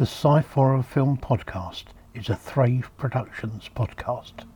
The 0.00 0.06
Sci-Fi 0.06 0.80
Film 0.80 1.18
Podcast 1.18 1.84
is 2.14 2.30
a 2.30 2.34
Thrave 2.34 2.90
Productions 2.96 3.68
podcast. 3.76 4.46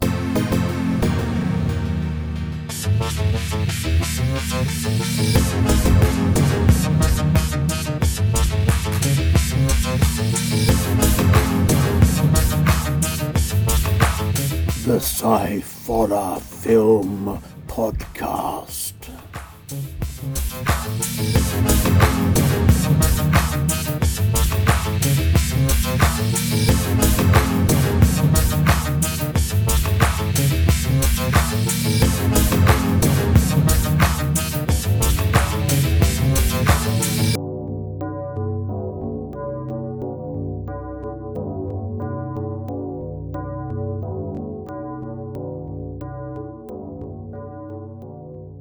The 14.86 14.98
Sci-Fi 14.98 16.38
Film 16.38 17.42
Podcast. 17.66 18.94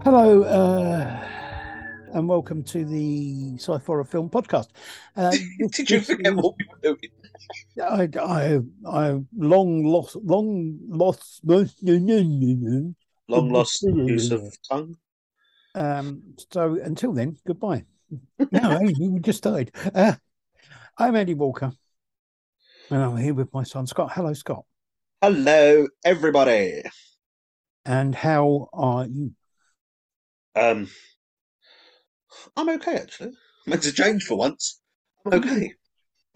Hello, 0.04 0.44
uh, 0.44 1.28
and 2.14 2.30
welcome 2.30 2.62
to 2.64 2.86
the 2.86 3.56
Sci-Fi 3.56 4.04
Film 4.04 4.30
Podcast. 4.30 4.68
Uh, 5.16 5.32
Did 5.72 5.90
you 5.90 6.02
forget 6.02 6.36
what 6.36 6.54
we 6.60 6.68
were 6.70 6.96
doing? 6.96 7.23
I, 7.82 8.08
I, 8.20 8.60
I 8.88 9.20
long 9.36 9.84
lost, 9.84 10.16
long 10.18 10.78
lost, 10.88 11.42
Long 13.28 13.50
lost 13.50 13.82
use 13.84 14.32
of 14.32 14.56
tongue. 14.70 14.98
Um, 15.76 16.22
so 16.52 16.80
until 16.82 17.14
then, 17.14 17.38
goodbye. 17.48 17.86
no, 18.52 18.80
we 19.00 19.20
just 19.20 19.44
died. 19.44 19.72
Uh, 19.94 20.14
I'm 20.98 21.16
Andy 21.16 21.34
Walker, 21.34 21.72
and 22.92 23.02
I'm 23.02 23.18
here 23.18 23.34
with 23.34 23.52
my 23.54 23.64
son 23.64 23.88
Scott. 23.88 24.12
Hello, 24.14 24.34
Scott. 24.34 24.66
Hello, 25.22 25.88
everybody. 26.06 26.84
And 27.86 28.14
how 28.14 28.70
are 28.74 29.08
you? 29.08 29.32
Um, 30.56 30.90
I'm 32.56 32.70
okay 32.70 32.96
actually. 32.96 33.32
Makes 33.66 33.88
a 33.88 33.94
change 33.94 34.24
for 34.24 34.36
once. 34.38 34.82
I'm 35.26 35.34
okay. 35.34 35.74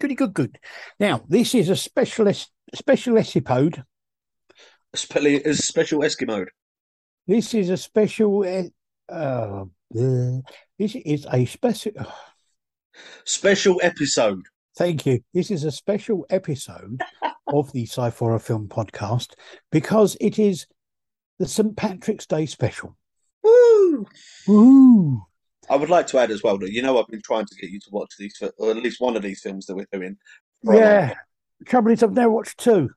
Goody, 0.00 0.14
good, 0.14 0.34
good. 0.34 0.58
Now, 1.00 1.22
this 1.28 1.54
is 1.54 1.68
a 1.70 1.76
specialist 1.76 2.50
special 2.74 3.18
episode. 3.18 3.82
As 4.94 5.02
special 5.66 6.00
Eskimo. 6.00 6.46
This 7.26 7.54
is 7.54 7.70
a 7.70 7.76
special. 7.76 8.44
Uh, 9.10 9.12
uh, 9.12 9.64
this 10.78 10.94
is 10.94 11.26
a 11.32 11.44
special. 11.46 11.92
Special 13.24 13.80
episode. 13.82 14.42
Thank 14.76 15.06
you. 15.06 15.20
This 15.34 15.50
is 15.50 15.64
a 15.64 15.72
special 15.72 16.26
episode 16.30 17.02
of 17.48 17.72
the 17.72 17.84
Sci-Fi 17.84 18.38
Film 18.38 18.68
Podcast 18.68 19.34
because 19.72 20.16
it 20.20 20.38
is 20.38 20.66
the 21.38 21.48
St 21.48 21.76
Patrick's 21.76 22.26
Day 22.26 22.46
special. 22.46 22.96
Woo! 23.42 24.06
Ooh. 24.48 25.27
I 25.70 25.76
would 25.76 25.90
like 25.90 26.06
to 26.08 26.18
add 26.18 26.30
as 26.30 26.42
well 26.42 26.58
that 26.58 26.72
you 26.72 26.82
know 26.82 26.98
I've 26.98 27.08
been 27.08 27.22
trying 27.24 27.46
to 27.46 27.54
get 27.56 27.70
you 27.70 27.80
to 27.80 27.90
watch 27.92 28.12
these, 28.18 28.34
or 28.58 28.70
at 28.70 28.76
least 28.78 29.00
one 29.00 29.16
of 29.16 29.22
these 29.22 29.40
films 29.42 29.66
that 29.66 29.76
we're 29.76 29.86
doing. 29.92 30.16
long 30.64 30.76
Yeah. 30.76 31.00
time. 31.00 31.16
Trouble 31.66 31.90
is, 31.92 32.02
I've 32.02 32.12
now 32.12 32.30
watched 32.30 32.58
two. 32.58 32.90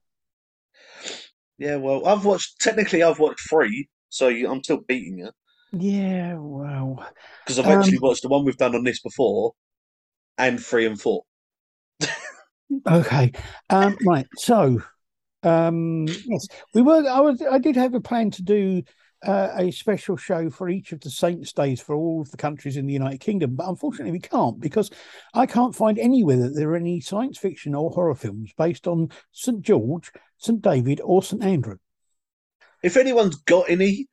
Yeah. 1.57 1.77
Well, 1.77 2.05
I've 2.05 2.25
watched. 2.25 2.59
Technically, 2.59 3.03
I've 3.03 3.19
watched 3.19 3.47
three, 3.49 3.89
so 4.09 4.27
you, 4.27 4.49
I'm 4.51 4.63
still 4.63 4.81
beating 4.81 5.17
you 5.19 5.31
Yeah, 5.73 6.35
well, 6.37 7.05
because 7.45 7.59
I've 7.59 7.69
Um, 7.69 7.69
actually 7.69 7.99
watched 7.99 8.23
the 8.23 8.29
one 8.29 8.45
we've 8.45 8.57
done 8.57 8.75
on 8.75 8.83
this 8.83 8.99
before, 8.99 9.53
and 10.37 10.63
three 10.63 10.85
and 10.87 10.99
four. 10.99 11.25
okay. 12.87 13.31
Um, 13.69 13.97
right. 14.01 14.27
So, 14.37 14.81
um, 15.43 16.21
yes, 16.25 16.47
we 16.73 16.81
were. 16.83 17.07
I 17.07 17.21
was. 17.21 17.41
I 17.41 17.59
did 17.59 17.75
have 17.75 17.93
a 17.95 18.01
plan 18.01 18.31
to 18.31 18.43
do 18.43 18.83
uh, 19.25 19.49
a 19.55 19.71
special 19.71 20.17
show 20.17 20.49
for 20.49 20.69
each 20.69 20.91
of 20.91 20.99
the 21.01 21.09
Saints' 21.09 21.53
days 21.53 21.79
for 21.81 21.95
all 21.95 22.21
of 22.21 22.31
the 22.31 22.37
countries 22.37 22.77
in 22.77 22.87
the 22.87 22.93
United 22.93 23.19
Kingdom, 23.19 23.55
but 23.55 23.67
unfortunately, 23.67 24.11
we 24.11 24.19
can't 24.19 24.59
because 24.59 24.89
I 25.33 25.45
can't 25.45 25.75
find 25.75 25.99
anywhere 25.99 26.37
that 26.37 26.55
there 26.55 26.69
are 26.71 26.75
any 26.75 27.01
science 27.01 27.37
fiction 27.37 27.75
or 27.75 27.91
horror 27.91 28.15
films 28.15 28.51
based 28.57 28.87
on 28.87 29.09
St 29.31 29.61
George, 29.61 30.11
St 30.37 30.61
David, 30.61 31.01
or 31.03 31.21
St 31.21 31.43
Andrew. 31.43 31.77
If 32.83 32.97
anyone's 32.97 33.35
got 33.35 33.69
any 33.69 34.07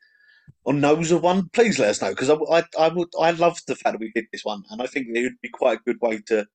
or 0.65 0.75
knows 0.75 1.11
of 1.11 1.23
one, 1.23 1.49
please 1.51 1.79
let 1.79 1.91
us 1.91 2.03
know 2.03 2.11
because 2.11 2.31
I, 2.31 2.35
I, 2.51 2.65
I 2.79 2.89
would 2.89 3.09
I 3.19 3.31
love 3.31 3.59
the 3.67 3.77
fact 3.77 3.95
that 3.95 4.01
we 4.01 4.13
did 4.15 4.27
this 4.33 4.45
one, 4.45 4.63
and 4.71 4.83
I 4.83 4.87
think 4.87 5.07
it 5.09 5.23
would 5.23 5.41
be 5.43 5.49
quite 5.49 5.79
a 5.79 5.83
good 5.85 6.01
way 6.01 6.21
to 6.27 6.47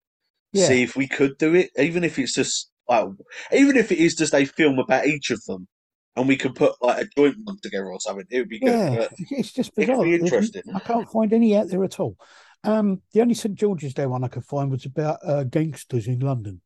Yeah. 0.51 0.67
see 0.67 0.83
if 0.83 0.95
we 0.95 1.07
could 1.07 1.37
do 1.39 1.55
it, 1.55 1.71
even 1.77 2.03
if 2.03 2.19
it's 2.19 2.35
just 2.35 2.69
uh, 2.89 3.07
even 3.51 3.77
if 3.77 3.91
it 3.91 3.97
is 3.97 4.15
just 4.15 4.33
a 4.35 4.45
film 4.45 4.77
about 4.77 5.07
each 5.07 5.31
of 5.31 5.43
them, 5.45 5.67
and 6.15 6.27
we 6.27 6.37
could 6.37 6.55
put 6.55 6.73
like 6.81 7.05
a 7.05 7.09
joint 7.17 7.37
one 7.43 7.57
together 7.61 7.87
or 7.91 7.99
something. 7.99 8.25
It 8.29 8.39
would 8.39 8.49
be 8.49 8.59
good. 8.59 8.69
Yeah, 8.69 8.95
But 8.97 9.11
it's 9.31 9.51
just 9.51 9.71
it 9.77 9.87
bizarre. 9.87 10.03
be 10.03 10.15
interesting. 10.15 10.63
I 10.73 10.79
can't 10.79 11.09
find 11.09 11.33
any 11.33 11.55
out 11.57 11.69
there 11.69 11.83
at 11.83 11.99
all. 11.99 12.15
Um, 12.63 13.01
the 13.13 13.21
only 13.21 13.33
St 13.33 13.55
George's 13.55 13.93
Day 13.93 14.05
one 14.05 14.23
I 14.23 14.27
could 14.29 14.45
find 14.45 14.71
was 14.71 14.85
about 14.85 15.19
uh, 15.25 15.43
gangsters 15.43 16.07
in 16.07 16.19
London 16.19 16.61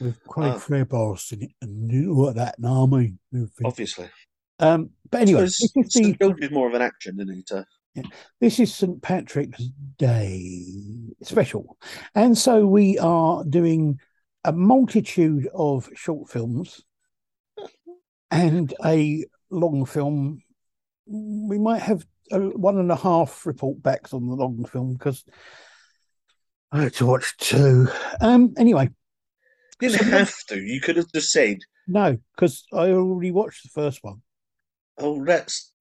with 0.00 0.22
Craig. 0.24 0.54
Fairbrass 0.54 1.32
in 1.32 1.42
it 1.42 1.50
and 1.62 2.16
what 2.16 2.34
that. 2.36 2.58
No, 2.58 2.84
I 2.84 2.86
mean. 2.86 3.18
Obviously, 3.64 4.08
Um, 4.58 4.90
but 5.10 5.22
anyway, 5.22 5.46
Suppose 5.46 5.72
this 5.74 5.86
is 5.86 5.92
St 5.92 6.18
George 6.20 6.40
is 6.40 6.50
more 6.50 6.68
of 6.68 6.74
an 6.74 6.82
action, 6.82 7.20
isn't 7.20 7.50
it? 7.50 7.52
Uh, 7.52 8.02
this 8.40 8.58
is 8.58 8.74
St 8.74 9.02
Patrick's 9.02 9.64
Day 9.98 10.64
special, 11.22 11.76
and 12.14 12.36
so 12.38 12.66
we 12.66 12.98
are 12.98 13.44
doing 13.44 13.98
a 14.44 14.52
multitude 14.52 15.48
of 15.54 15.88
short 15.94 16.30
films 16.30 16.80
and 18.30 18.72
a 18.84 19.24
long 19.50 19.84
film. 19.86 20.42
We 21.06 21.58
might 21.58 21.82
have 21.82 22.04
a 22.30 22.38
one 22.38 22.78
and 22.78 22.90
a 22.92 22.96
half 22.96 23.44
report 23.46 23.82
backs 23.82 24.12
on 24.14 24.28
the 24.28 24.34
long 24.36 24.64
film 24.64 24.92
because 24.94 25.24
I 26.72 26.82
had 26.84 26.94
to 26.94 27.06
watch 27.06 27.36
two. 27.38 27.88
Um, 28.20 28.54
anyway, 28.56 28.90
you 29.80 29.88
didn't 29.88 30.06
So- 30.06 30.10
have 30.18 30.34
to. 30.48 30.60
You 30.60 30.80
could 30.80 30.96
have 30.96 31.10
just 31.12 31.30
said, 31.30 31.58
no, 31.88 32.18
because 32.36 32.64
I 32.72 32.90
already 32.90 33.32
watched 33.32 33.64
the 33.64 33.70
first 33.70 33.98
one. 34.02 34.22
"Oh, 34.98 35.24
that's 35.24 35.72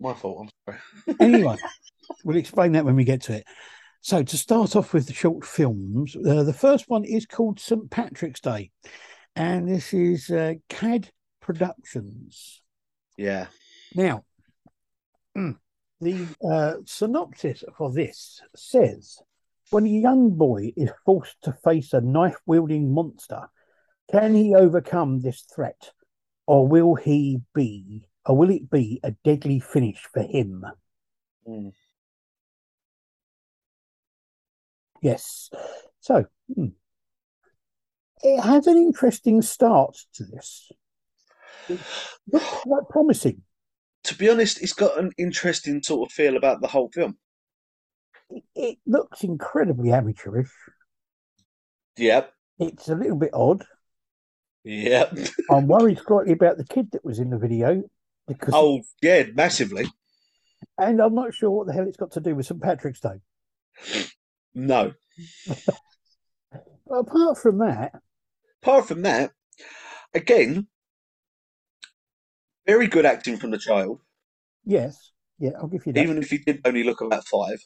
my 0.00 0.14
fault." 0.14 0.48
I'm 0.66 0.74
sorry. 1.04 1.16
anyway, 1.20 1.56
we'll 2.24 2.36
explain 2.38 2.72
that 2.72 2.84
when 2.86 2.96
we 2.96 3.04
get 3.04 3.22
to 3.22 3.34
it. 3.34 3.44
So, 4.00 4.22
to 4.22 4.36
start 4.38 4.76
off 4.76 4.94
with 4.94 5.06
the 5.06 5.12
short 5.12 5.44
films, 5.44 6.16
uh, 6.16 6.44
the 6.44 6.54
first 6.54 6.88
one 6.88 7.04
is 7.04 7.26
called 7.26 7.60
St. 7.60 7.90
Patrick's 7.90 8.40
Day, 8.40 8.70
and 9.36 9.68
this 9.68 9.92
is 9.92 10.30
uh, 10.30 10.54
CAD 10.70 11.10
Productions. 11.48 12.60
Yeah. 13.16 13.46
Now, 13.94 14.22
mm, 15.34 15.56
the 15.98 16.26
uh, 16.46 16.74
synopsis 16.84 17.64
for 17.78 17.90
this 17.90 18.42
says 18.54 19.16
when 19.70 19.86
a 19.86 19.88
young 19.88 20.36
boy 20.36 20.74
is 20.76 20.90
forced 21.06 21.40
to 21.44 21.54
face 21.64 21.94
a 21.94 22.02
knife 22.02 22.36
wielding 22.44 22.92
monster, 22.92 23.48
can 24.10 24.34
he 24.34 24.54
overcome 24.54 25.20
this 25.20 25.40
threat, 25.40 25.92
or 26.46 26.68
will 26.68 26.96
he 26.96 27.40
be, 27.54 28.04
or 28.26 28.36
will 28.36 28.50
it 28.50 28.70
be 28.70 29.00
a 29.02 29.12
deadly 29.24 29.58
finish 29.58 30.06
for 30.12 30.22
him? 30.22 30.66
Mm. 31.48 31.72
Yes. 35.00 35.48
So 36.00 36.26
hmm. 36.54 36.66
it 38.22 38.42
has 38.42 38.66
an 38.66 38.76
interesting 38.76 39.40
start 39.40 39.96
to 40.12 40.24
this. 40.24 40.70
Looks 41.68 42.46
quite 42.62 42.88
promising. 42.90 43.42
To 44.04 44.14
be 44.14 44.28
honest, 44.30 44.62
it's 44.62 44.72
got 44.72 44.98
an 44.98 45.12
interesting 45.18 45.82
sort 45.82 46.08
of 46.08 46.12
feel 46.14 46.36
about 46.36 46.60
the 46.60 46.68
whole 46.68 46.90
film. 46.92 47.18
It, 48.30 48.44
it 48.54 48.78
looks 48.86 49.22
incredibly 49.24 49.92
amateurish. 49.92 50.50
Yep. 51.96 52.32
It's 52.58 52.88
a 52.88 52.94
little 52.94 53.16
bit 53.16 53.30
odd. 53.34 53.64
Yep. 54.64 55.18
I'm 55.50 55.66
worried 55.66 56.00
slightly 56.06 56.32
about 56.32 56.56
the 56.58 56.64
kid 56.64 56.90
that 56.92 57.04
was 57.04 57.18
in 57.18 57.30
the 57.30 57.38
video 57.38 57.82
because, 58.26 58.54
Oh, 58.54 58.82
yeah, 59.02 59.24
massively. 59.34 59.86
and 60.78 61.00
I'm 61.00 61.14
not 61.14 61.34
sure 61.34 61.50
what 61.50 61.66
the 61.66 61.72
hell 61.72 61.86
it's 61.86 61.96
got 61.96 62.12
to 62.12 62.20
do 62.20 62.34
with 62.34 62.46
St 62.46 62.60
Patrick's 62.62 63.00
Day. 63.00 63.20
No. 64.54 64.92
Apart 66.90 67.38
from 67.38 67.58
that, 67.58 67.92
Apart 68.62 68.88
from 68.88 69.02
that, 69.02 69.32
again, 70.14 70.66
very 72.68 72.86
good 72.86 73.06
acting 73.06 73.36
from 73.36 73.50
the 73.50 73.58
child, 73.58 74.00
yes, 74.64 75.12
yeah, 75.38 75.52
I'll 75.58 75.68
give 75.68 75.86
you 75.86 75.92
that. 75.92 76.02
even 76.02 76.18
if 76.18 76.30
he 76.30 76.38
did 76.38 76.60
only 76.64 76.84
look 76.84 77.00
about 77.00 77.26
five. 77.26 77.60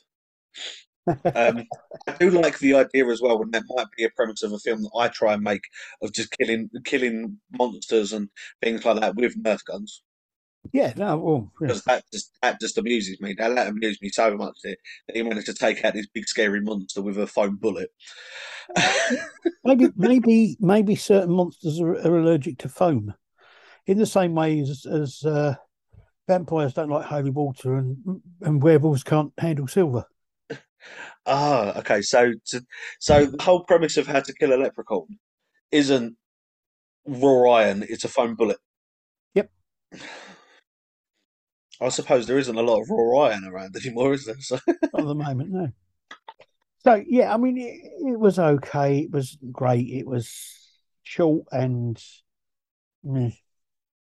Um, 1.34 1.64
I 2.06 2.12
do 2.20 2.30
like 2.30 2.60
the 2.60 2.74
idea 2.74 3.04
as 3.08 3.20
well, 3.20 3.42
and 3.42 3.52
that 3.52 3.64
might 3.68 3.88
be 3.96 4.04
a 4.04 4.10
premise 4.10 4.44
of 4.44 4.52
a 4.52 4.58
film 4.60 4.82
that 4.82 4.96
I 4.96 5.08
try 5.08 5.34
and 5.34 5.42
make 5.42 5.64
of 6.00 6.12
just 6.12 6.30
killing 6.38 6.70
killing 6.84 7.38
monsters 7.58 8.12
and 8.12 8.28
things 8.62 8.84
like 8.84 9.00
that 9.00 9.16
with 9.16 9.36
Nerf 9.42 9.64
guns. 9.64 10.04
Yeah, 10.72 10.92
no, 10.96 11.18
well, 11.18 11.52
yeah. 11.60 11.66
because 11.66 11.82
that 11.84 12.04
just 12.12 12.30
that 12.40 12.60
just 12.60 12.78
amuses 12.78 13.20
me. 13.20 13.34
That, 13.36 13.56
that 13.56 13.66
amused 13.66 14.00
me 14.00 14.10
so 14.10 14.36
much 14.36 14.54
that, 14.62 14.76
that 15.08 15.16
he 15.16 15.22
managed 15.24 15.46
to 15.46 15.54
take 15.54 15.84
out 15.84 15.94
this 15.94 16.06
big 16.06 16.28
scary 16.28 16.60
monster 16.60 17.02
with 17.02 17.18
a 17.18 17.26
foam 17.26 17.56
bullet. 17.56 17.90
maybe, 19.64 19.88
maybe, 19.96 20.56
maybe 20.60 20.94
certain 20.94 21.34
monsters 21.34 21.80
are, 21.80 21.94
are 21.94 22.18
allergic 22.18 22.58
to 22.58 22.68
foam, 22.68 23.12
in 23.86 23.98
the 23.98 24.06
same 24.06 24.34
way 24.34 24.60
as 24.60 24.86
as 24.86 25.24
uh, 25.24 25.54
vampires 26.28 26.74
don't 26.74 26.90
like 26.90 27.06
holy 27.06 27.30
water 27.30 27.76
and 27.76 28.22
and 28.40 28.62
werewolves 28.62 29.02
can't 29.04 29.32
handle 29.38 29.68
silver. 29.68 30.04
Ah, 31.24 31.78
okay. 31.78 32.02
So, 32.02 32.32
to, 32.46 32.66
so 32.98 33.26
the 33.26 33.40
whole 33.40 33.62
premise 33.62 33.96
of 33.96 34.08
how 34.08 34.18
to 34.18 34.34
kill 34.34 34.52
a 34.52 34.58
leprechaun 34.58 35.06
isn't 35.70 36.16
raw 37.06 37.52
iron; 37.52 37.84
it's 37.88 38.02
a 38.02 38.08
foam 38.08 38.34
bullet. 38.34 38.56
Yep. 39.34 39.48
I 41.80 41.88
suppose 41.90 42.26
there 42.26 42.38
isn't 42.38 42.58
a 42.58 42.62
lot 42.62 42.80
of 42.80 42.90
raw 42.90 43.26
iron 43.26 43.44
around 43.44 43.76
anymore, 43.76 44.14
is 44.14 44.26
there? 44.26 44.34
So, 44.40 44.58
Not 44.66 45.02
at 45.02 45.06
the 45.06 45.14
moment, 45.14 45.50
no. 45.50 45.68
So 46.78 47.02
yeah, 47.06 47.32
I 47.32 47.36
mean, 47.36 47.58
it, 47.58 47.80
it 48.10 48.18
was 48.18 48.40
okay. 48.40 48.98
It 48.98 49.12
was 49.12 49.38
great. 49.52 49.88
It 49.88 50.06
was 50.06 50.36
short 51.04 51.46
and 51.52 52.02
meh. 53.04 53.30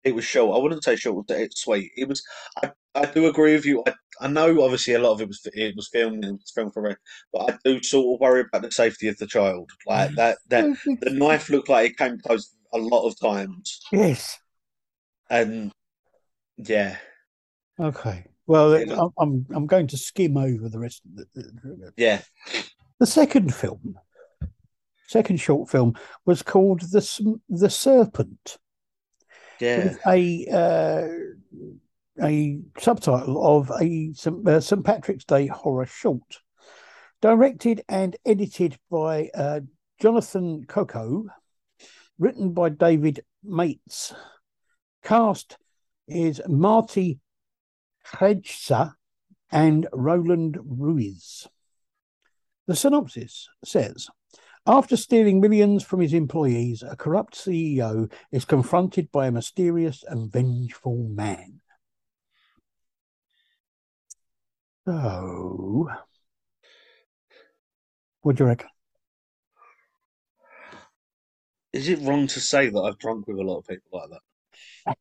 It 0.03 0.15
was 0.15 0.25
short. 0.25 0.57
I 0.57 0.62
wouldn't 0.62 0.83
say 0.83 0.95
short. 0.95 1.30
It's 1.30 1.62
sweet. 1.62 1.92
It 1.95 2.07
was. 2.07 2.24
I, 2.63 2.71
I 2.94 3.06
do 3.06 3.27
agree 3.27 3.53
with 3.53 3.65
you. 3.65 3.83
I, 3.88 3.94
I 4.21 4.27
know 4.27 4.62
obviously 4.62 4.94
a 4.94 5.00
lot 5.00 5.13
of 5.13 5.21
it 5.21 5.27
was 5.27 5.48
it 5.53 5.75
was 5.75 5.89
filmed 5.92 6.25
it 6.25 6.31
was 6.31 6.51
filmed 6.53 6.74
for 6.74 6.81
rent, 6.83 7.00
but 7.33 7.51
I 7.51 7.57
do 7.63 7.81
sort 7.81 8.15
of 8.15 8.21
worry 8.21 8.42
about 8.42 8.63
the 8.63 8.71
safety 8.71 9.07
of 9.07 9.18
the 9.18 9.27
child. 9.27 9.69
Like 9.88 10.12
that 10.15 10.38
that 10.50 10.65
the 11.01 11.12
knife 11.12 11.50
looked 11.50 11.69
like 11.69 11.92
it 11.92 11.98
came 11.98 12.19
close 12.19 12.56
a 12.74 12.77
lot 12.77 13.07
of 13.07 13.19
times, 13.19 13.80
yes. 13.92 14.39
and 15.30 15.71
yeah, 16.57 16.98
Okay. 17.81 18.25
Well, 18.45 18.75
I'm 18.75 19.12
I'm 19.18 19.45
I'm 19.51 19.68
going 19.68 19.88
to 19.88 19.98
skim 19.98 20.38
over 20.38 20.69
the 20.69 20.80
rest 20.80 21.01
of 21.06 21.15
the, 21.15 21.25
the, 21.33 21.94
yeah. 21.98 22.21
the 23.00 23.06
second 23.06 23.53
film. 23.53 23.98
Second 25.07 25.38
short 25.39 25.69
film 25.69 25.95
was 26.25 26.42
called 26.44 26.81
the 26.81 27.39
the 27.50 27.69
Serpent. 27.69 28.57
A 30.06 30.48
uh, 30.52 31.08
a 32.22 32.60
subtitle 32.78 33.46
of 33.46 33.72
a 33.80 34.13
St. 34.13 34.48
Uh, 34.48 34.60
St. 34.60 34.84
Patrick's 34.84 35.25
Day 35.25 35.48
horror 35.48 35.86
short, 35.86 36.40
directed 37.22 37.84
and 37.88 38.16
edited 38.25 38.78
by 38.90 39.30
uh, 39.34 39.62
Jonathan 40.00 40.66
Coco, 40.68 41.25
written 42.19 42.52
by 42.52 42.69
David 42.69 43.24
Mates. 43.44 44.13
Cast 45.04 45.58
is 46.08 46.42
Marty 46.48 47.19
Hrejca 48.06 48.94
and 49.52 49.88
Roland 49.94 50.58
Ruiz. 50.63 51.48
The 52.68 52.75
synopsis 52.75 53.50
says 53.63 54.08
After 54.68 54.96
stealing 54.96 55.42
millions 55.42 55.84
from 55.84 56.02
his 56.02 56.13
employees, 56.13 56.84
a 56.84 56.96
corrupt 56.96 57.34
CEO 57.36 58.12
is 58.31 58.46
confronted 58.46 59.12
by 59.12 59.28
a 59.28 59.31
mysterious 59.31 60.04
and 60.08 60.31
vengeful 60.31 61.08
man. 61.10 61.62
So, 64.86 65.90
what 68.22 68.36
do 68.36 68.44
you 68.44 68.48
reckon? 68.48 68.69
is 71.74 71.88
it 71.88 72.00
wrong 72.02 72.28
to 72.28 72.40
say 72.42 72.69
that 72.69 72.80
I've 72.81 72.98
drunk 73.00 73.28
with 73.28 73.38
a 73.38 73.44
lot 73.44 73.60
of 73.60 73.66
people 73.68 73.90
like 73.94 74.10
that? 74.10 74.96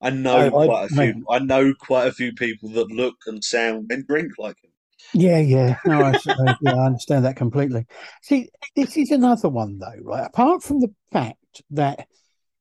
I 0.00 0.10
know 0.10 0.36
I- 0.36 0.46
I- 0.46 0.66
quite 0.66 0.84
a 0.84 0.88
few. 0.88 0.96
mate. 0.96 1.24
I 1.30 1.38
know 1.38 1.72
quite 1.74 2.08
a 2.08 2.12
few 2.12 2.32
people 2.34 2.70
that 2.70 2.88
look 2.90 3.14
and 3.26 3.42
sound 3.42 3.90
and 3.90 4.06
drink 4.06 4.32
like 4.36 4.56
him. 4.62 4.65
Yeah, 5.14 5.38
yeah, 5.38 5.76
no, 5.86 6.02
I, 6.02 6.10
s- 6.12 6.26
yeah, 6.60 6.74
I 6.74 6.86
understand 6.86 7.24
that 7.24 7.36
completely. 7.36 7.86
See, 8.22 8.48
this 8.74 8.96
is 8.96 9.10
another 9.10 9.48
one 9.48 9.78
though, 9.78 9.94
right? 10.02 10.26
Apart 10.26 10.62
from 10.62 10.80
the 10.80 10.92
fact 11.12 11.62
that, 11.70 12.06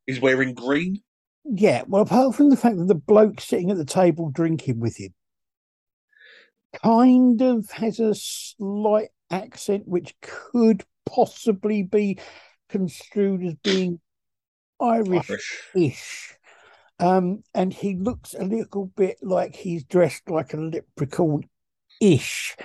He's 0.05 0.21
wearing 0.21 0.53
green. 0.53 1.01
yeah, 1.43 1.83
well, 1.87 2.03
apart 2.03 2.35
from 2.35 2.49
the 2.49 2.57
fact 2.57 2.77
that 2.77 2.87
the 2.87 2.95
bloke 2.95 3.41
sitting 3.41 3.71
at 3.71 3.77
the 3.77 3.85
table 3.85 4.29
drinking 4.29 4.79
with 4.79 4.97
him 4.99 5.13
kind 6.83 7.41
of 7.41 7.69
has 7.71 7.99
a 7.99 8.13
slight 8.13 9.09
accent 9.31 9.87
which 9.87 10.13
could 10.21 10.83
possibly 11.05 11.83
be 11.83 12.19
construed 12.69 13.43
as 13.43 13.53
being 13.63 13.99
Irish 14.79 15.29
Irish. 15.29 15.61
ish. 15.75 16.33
Um, 16.99 17.43
and 17.53 17.73
he 17.73 17.95
looks 17.95 18.33
a 18.33 18.43
little 18.43 18.87
bit 18.95 19.17
like 19.21 19.55
he's 19.55 19.83
dressed 19.83 20.29
like 20.29 20.53
a 20.53 20.57
leprechaun 20.57 21.47
ish. 22.01 22.55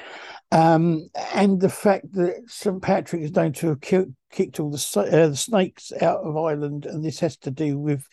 Um, 0.53 1.09
and 1.35 1.61
the 1.61 1.69
fact 1.69 2.13
that 2.15 2.43
St. 2.49 2.83
Patrick 2.83 3.23
is 3.23 3.33
known 3.33 3.53
to 3.55 3.69
have 3.69 3.81
ki- 3.81 4.15
kicked 4.33 4.59
all 4.59 4.71
the, 4.71 5.01
uh, 5.01 5.29
the 5.29 5.37
snakes 5.37 5.93
out 6.01 6.21
of 6.21 6.37
Ireland, 6.37 6.87
and 6.87 7.05
this 7.05 7.21
has 7.21 7.37
to 7.39 7.51
do 7.51 7.79
with 7.79 8.07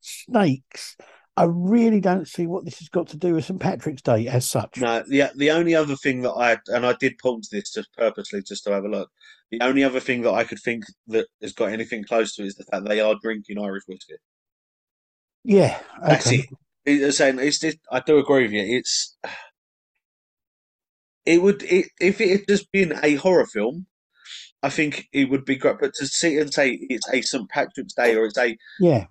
snakes. 0.00 0.96
I 1.36 1.44
really 1.44 2.00
don't 2.00 2.28
see 2.28 2.46
what 2.46 2.66
this 2.66 2.80
has 2.80 2.88
got 2.88 3.08
to 3.08 3.16
do 3.16 3.34
with 3.34 3.46
St. 3.46 3.58
Patrick's 3.58 4.02
Day 4.02 4.26
as 4.26 4.46
such. 4.48 4.76
No, 4.78 5.02
the 5.06 5.30
the 5.36 5.50
only 5.52 5.74
other 5.74 5.96
thing 5.96 6.20
that 6.22 6.32
I 6.32 6.58
and 6.66 6.84
I 6.84 6.92
did 6.94 7.16
pause 7.18 7.48
this 7.50 7.72
just 7.72 7.88
purposely 7.96 8.42
just 8.42 8.64
to 8.64 8.72
have 8.72 8.84
a 8.84 8.88
look. 8.88 9.10
The 9.50 9.62
only 9.62 9.82
other 9.82 10.00
thing 10.00 10.22
that 10.22 10.34
I 10.34 10.44
could 10.44 10.58
think 10.58 10.84
that 11.06 11.26
has 11.40 11.54
got 11.54 11.72
anything 11.72 12.04
close 12.04 12.34
to 12.34 12.42
it 12.42 12.48
is 12.48 12.56
the 12.56 12.64
fact 12.64 12.86
they 12.86 13.00
are 13.00 13.16
drinking 13.22 13.58
Irish 13.58 13.84
whiskey. 13.88 14.14
Yeah, 15.44 15.80
That's 16.02 16.30
it. 16.30 16.46
It's 16.84 17.20
it's 17.20 17.78
I 17.90 18.00
do 18.00 18.18
agree 18.18 18.42
with 18.42 18.52
you. 18.52 18.78
It's 18.78 19.16
it 21.26 21.42
would 21.42 21.62
it, 21.62 21.86
if 22.00 22.20
it 22.20 22.30
had 22.30 22.48
just 22.48 22.70
been 22.72 22.98
a 23.02 23.14
horror 23.16 23.46
film, 23.46 23.86
I 24.62 24.70
think 24.70 25.08
it 25.12 25.30
would 25.30 25.44
be 25.44 25.56
great. 25.56 25.76
But 25.80 25.94
to 25.94 26.06
see 26.06 26.38
and 26.38 26.52
say 26.52 26.70
it's 26.90 27.08
a 27.12 27.22
St 27.22 27.48
Patrick's 27.48 27.94
Day 27.94 28.14
or 28.16 28.24
it's 28.26 28.38
a 28.38 28.56
Yeah. 28.78 29.06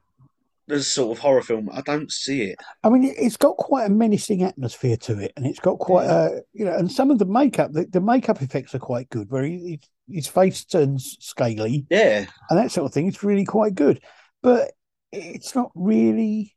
this 0.67 0.88
sort 0.88 1.17
of 1.17 1.21
horror 1.21 1.41
film, 1.41 1.69
I 1.73 1.81
don't 1.81 2.11
see 2.11 2.44
it. 2.44 2.59
I 2.83 2.89
mean, 2.89 3.03
it- 3.03 3.15
it's 3.17 3.38
got 3.38 3.57
quite 3.57 3.85
a 3.88 3.89
menacing 3.94 4.44
atmosphere 4.44 4.97
to 4.97 5.17
it, 5.19 5.33
and 5.35 5.45
it's 5.47 5.59
got 5.59 5.79
quite 5.79 6.06
a 6.07 6.44
you 6.53 6.65
know, 6.65 6.75
and 6.75 6.91
some 6.91 7.09
of 7.11 7.17
the 7.19 7.25
makeup, 7.25 7.71
the, 7.73 7.85
the 7.85 8.01
makeup 8.01 8.41
effects 8.41 8.75
are 8.75 8.79
quite 8.79 9.09
good. 9.09 9.29
Where 9.31 9.44
he, 9.44 9.79
he, 10.07 10.15
his 10.15 10.27
face 10.27 10.65
turns 10.65 11.17
scaly 11.19 11.85
Yeah, 11.89 12.25
and 12.50 12.59
that 12.59 12.71
sort 12.71 12.85
of 12.85 12.94
thing. 12.94 13.07
It's 13.07 13.23
really 13.23 13.45
quite 13.45 13.73
good, 13.75 14.01
but 14.44 14.71
it's 15.11 15.56
not 15.56 15.71
really. 15.75 16.56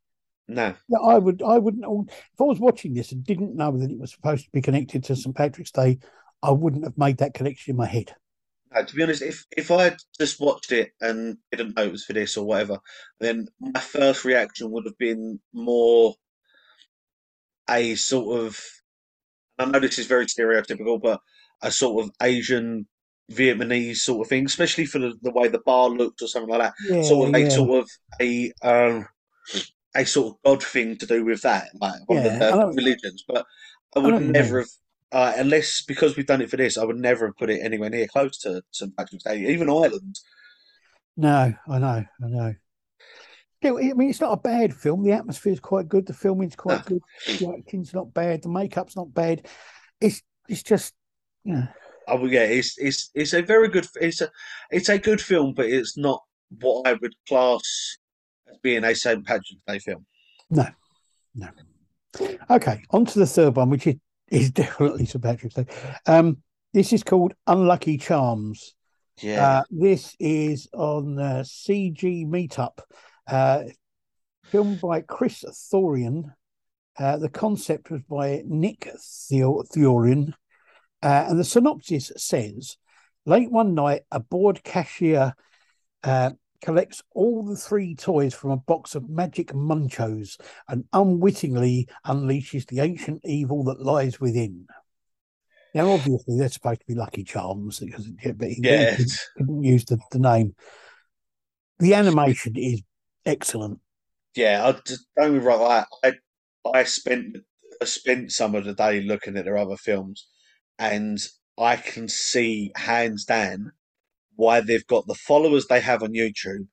No, 0.55 0.75
I 1.05 1.19
would, 1.19 1.43
I 1.43 1.59
wouldn't. 1.59 1.85
If 2.11 2.41
I 2.41 2.45
was 2.45 2.61
watching 2.61 2.95
this 2.95 3.13
and 3.13 3.25
didn't 3.25 3.57
know 3.57 3.77
that 3.77 3.91
it 3.91 3.99
was 3.99 4.13
supposed 4.13 4.45
to 4.45 4.51
be 4.51 4.63
connected 4.63 5.05
to 5.05 5.17
St 5.17 5.35
Patrick's 5.35 5.71
Day, 5.71 5.99
I 6.43 6.51
wouldn't 6.51 6.85
have 6.85 6.99
made 6.99 7.19
that 7.19 7.35
connection 7.35 7.71
in 7.71 7.77
my 7.77 7.87
head. 7.87 8.15
no. 8.75 8.85
To 8.85 8.95
be 8.95 9.03
honest, 9.03 9.23
if 9.23 9.45
if 9.57 9.71
I 9.71 9.85
had 9.85 9.97
just 10.19 10.41
watched 10.41 10.73
it 10.73 10.93
and 11.01 11.39
didn't 11.51 11.77
know 11.77 11.85
it 11.85 11.93
was 11.93 12.05
for 12.05 12.13
this 12.13 12.37
or 12.37 12.45
whatever, 12.45 12.79
then 13.21 13.49
my 13.61 13.81
first 13.81 14.25
reaction 14.25 14.71
would 14.71 14.85
have 14.87 14.99
been 14.99 15.41
more 15.53 16.15
a 17.69 17.95
sort 17.95 18.41
of. 18.41 18.59
I 19.59 19.67
know 19.67 19.79
this 19.79 19.99
is 19.99 20.07
very 20.07 20.27
stereotypical, 20.27 21.01
but 21.01 21.21
a 21.63 21.71
sort 21.71 22.05
of 22.05 22.11
Asian 22.21 22.87
Vietnamese 23.31 23.99
sort 23.99 24.25
of 24.25 24.29
thing, 24.29 24.47
especially 24.47 24.87
for 24.87 24.99
the, 24.99 25.15
the 25.23 25.31
way 25.31 25.49
the 25.49 25.61
bar 25.65 25.89
looked 25.89 26.23
or 26.23 26.27
something 26.29 26.51
like 26.51 26.61
that. 26.61 26.75
Yeah, 26.89 27.03
sort 27.03 27.29
of 27.29 27.35
a 27.35 27.51
sort 27.51 27.85
of 27.85 27.91
a 28.21 28.53
um, 28.63 29.07
a 29.95 30.05
sort 30.07 30.35
of 30.35 30.43
god 30.45 30.63
thing 30.63 30.97
to 30.99 31.07
do 31.07 31.25
with 31.25 31.43
that, 31.43 31.69
like 31.81 32.01
one 32.07 32.19
Yeah, 32.19 32.43
of 32.51 32.61
the 32.61 32.73
religions. 32.77 33.25
But 33.27 33.47
I 33.97 34.01
I 34.05 34.07
would 34.07 34.19
don't 34.21 34.31
never 34.35 34.59
know. 34.59 34.61
have, 34.61 34.69
uh, 35.13 35.35
unless 35.37 35.83
because 35.83 36.17
we've 36.17 36.27
done 36.27 36.43
it 36.43 36.51
for 36.51 36.57
this, 36.57 36.79
I 36.79 36.85
would 36.85 36.99
never 36.99 37.27
have 37.27 37.37
put 37.37 37.51
it 37.51 37.61
anywhere 37.63 37.91
near 37.91 38.07
close 38.09 38.39
to 38.41 38.63
St 38.73 38.97
Patrick's 38.97 39.25
Day, 39.25 39.47
even 39.53 39.71
Ireland. 39.71 40.19
No, 41.17 41.55
I 41.69 41.79
know, 41.79 42.05
I 42.23 42.29
know. 42.29 42.55
Yeah, 43.63 43.75
I 43.75 43.93
mean, 43.95 44.11
it's 44.11 44.21
not 44.21 44.33
a 44.33 44.37
bad 44.41 44.75
film. 44.75 45.05
The 45.05 45.13
atmosphere 45.13 45.53
is 45.53 45.61
quite 45.61 45.89
good. 45.89 46.07
The 46.07 46.15
filming's 46.15 46.57
quite 46.57 46.85
good. 46.85 47.03
The 47.39 47.55
acting's 47.57 47.95
not 47.95 48.13
bad. 48.13 48.43
The 48.43 48.49
makeup's 48.49 48.97
not 48.97 49.15
bad. 49.15 49.47
It's 50.01 50.23
it's 50.49 50.63
just, 50.63 50.95
you 51.45 51.55
know, 51.55 51.69
I 52.09 52.15
would, 52.15 52.33
yeah, 52.33 52.45
it's 52.45 52.77
it's 52.79 53.11
it's 53.15 53.33
a 53.33 53.43
very 53.43 53.69
good, 53.69 53.87
it's 54.01 54.21
a 54.21 54.31
it's 54.71 54.89
a 54.89 54.99
good 54.99 55.21
film, 55.21 55.55
but 55.55 55.67
it's 55.67 55.97
not 55.97 56.23
what 56.61 56.87
I 56.89 56.95
would 56.95 57.15
class 57.29 57.97
as 58.53 58.59
being 58.63 58.85
a 58.85 58.95
St 58.95 59.25
Patrick's 59.27 59.63
Day 59.67 59.79
film. 59.79 60.07
No, 60.51 60.67
no. 61.35 61.49
Okay. 62.51 62.83
On 62.91 63.05
to 63.07 63.19
the 63.19 63.27
third 63.27 63.57
one, 63.57 63.71
which 63.71 63.87
is, 63.87 63.97
is 64.31 64.51
definitely 64.63 65.07
St 65.07 65.23
Patrick's 65.23 65.55
Day. 65.55 65.67
Um, 66.07 66.39
this 66.73 66.93
is 66.93 67.03
called 67.03 67.35
Unlucky 67.47 67.99
Charms. 67.99 68.75
Yeah, 69.21 69.59
Uh, 69.59 69.63
this 69.71 70.17
is 70.19 70.69
on 70.73 71.19
uh, 71.19 71.45
CG 71.45 72.27
Meetup, 72.27 72.79
uh, 73.27 73.65
filmed 74.45 74.81
by 74.81 75.03
Chris 75.03 75.45
Thorian. 75.73 76.33
Uh, 76.99 77.19
the 77.19 77.29
concept 77.29 77.91
was 77.91 78.01
by 78.03 78.43
Nick 78.47 78.89
Theorian, 78.99 80.35
Uh, 81.03 81.27
and 81.29 81.39
the 81.39 81.45
synopsis 81.45 82.11
says 82.17 82.77
late 83.27 83.51
one 83.51 83.75
night, 83.75 84.03
a 84.11 84.19
bored 84.19 84.65
cashier 84.65 85.35
uh, 86.05 86.31
collects 86.63 87.03
all 87.15 87.45
the 87.45 87.57
three 87.57 87.95
toys 87.95 88.35
from 88.35 88.51
a 88.51 88.57
box 88.57 88.95
of 88.95 89.11
magic 89.11 89.49
munchos 89.53 90.41
and 90.69 90.85
unwittingly 90.93 91.89
unleashes 92.07 92.67
the 92.69 92.81
ancient 92.81 93.21
evil 93.25 93.65
that 93.65 93.81
lies 93.81 94.21
within. 94.21 94.67
Now, 95.75 95.91
obviously, 95.91 96.39
they're 96.39 96.49
supposed 96.49 96.81
to 96.81 96.87
be 96.87 96.95
Lucky 96.95 97.25
Charms 97.25 97.81
because 97.81 98.07
but 98.37 98.49
he 98.49 98.61
Yeah. 98.63 98.97
didn't, 98.97 99.65
use 99.65 99.85
the, 99.87 99.99
the 100.11 100.19
name. 100.19 100.55
The 101.79 101.95
animation 101.95 102.55
is 102.57 102.83
excellent. 103.27 103.81
Yeah, 104.37 104.67
I 104.67 104.73
just 104.87 105.07
don't 105.17 105.35
get 105.35 105.43
wrong. 105.43 105.63
I, 105.63 105.85
I 106.09 106.13
I 106.73 106.85
spent 106.85 107.39
I 107.81 107.85
spent 107.85 108.31
some 108.33 108.55
of 108.55 108.65
the 108.65 108.75
day 108.75 109.01
looking 109.03 109.37
at 109.37 109.45
their 109.45 109.57
other 109.57 109.77
films, 109.77 110.29
and 110.79 111.19
I 111.59 111.77
can 111.77 112.09
see 112.09 112.73
hands 112.77 113.25
down 113.25 113.73
why 114.37 114.61
they've 114.61 114.87
got 114.87 115.07
the 115.07 115.15
followers 115.15 115.67
they 115.67 115.81
have 115.81 116.03
on 116.03 116.13
YouTube 116.13 116.67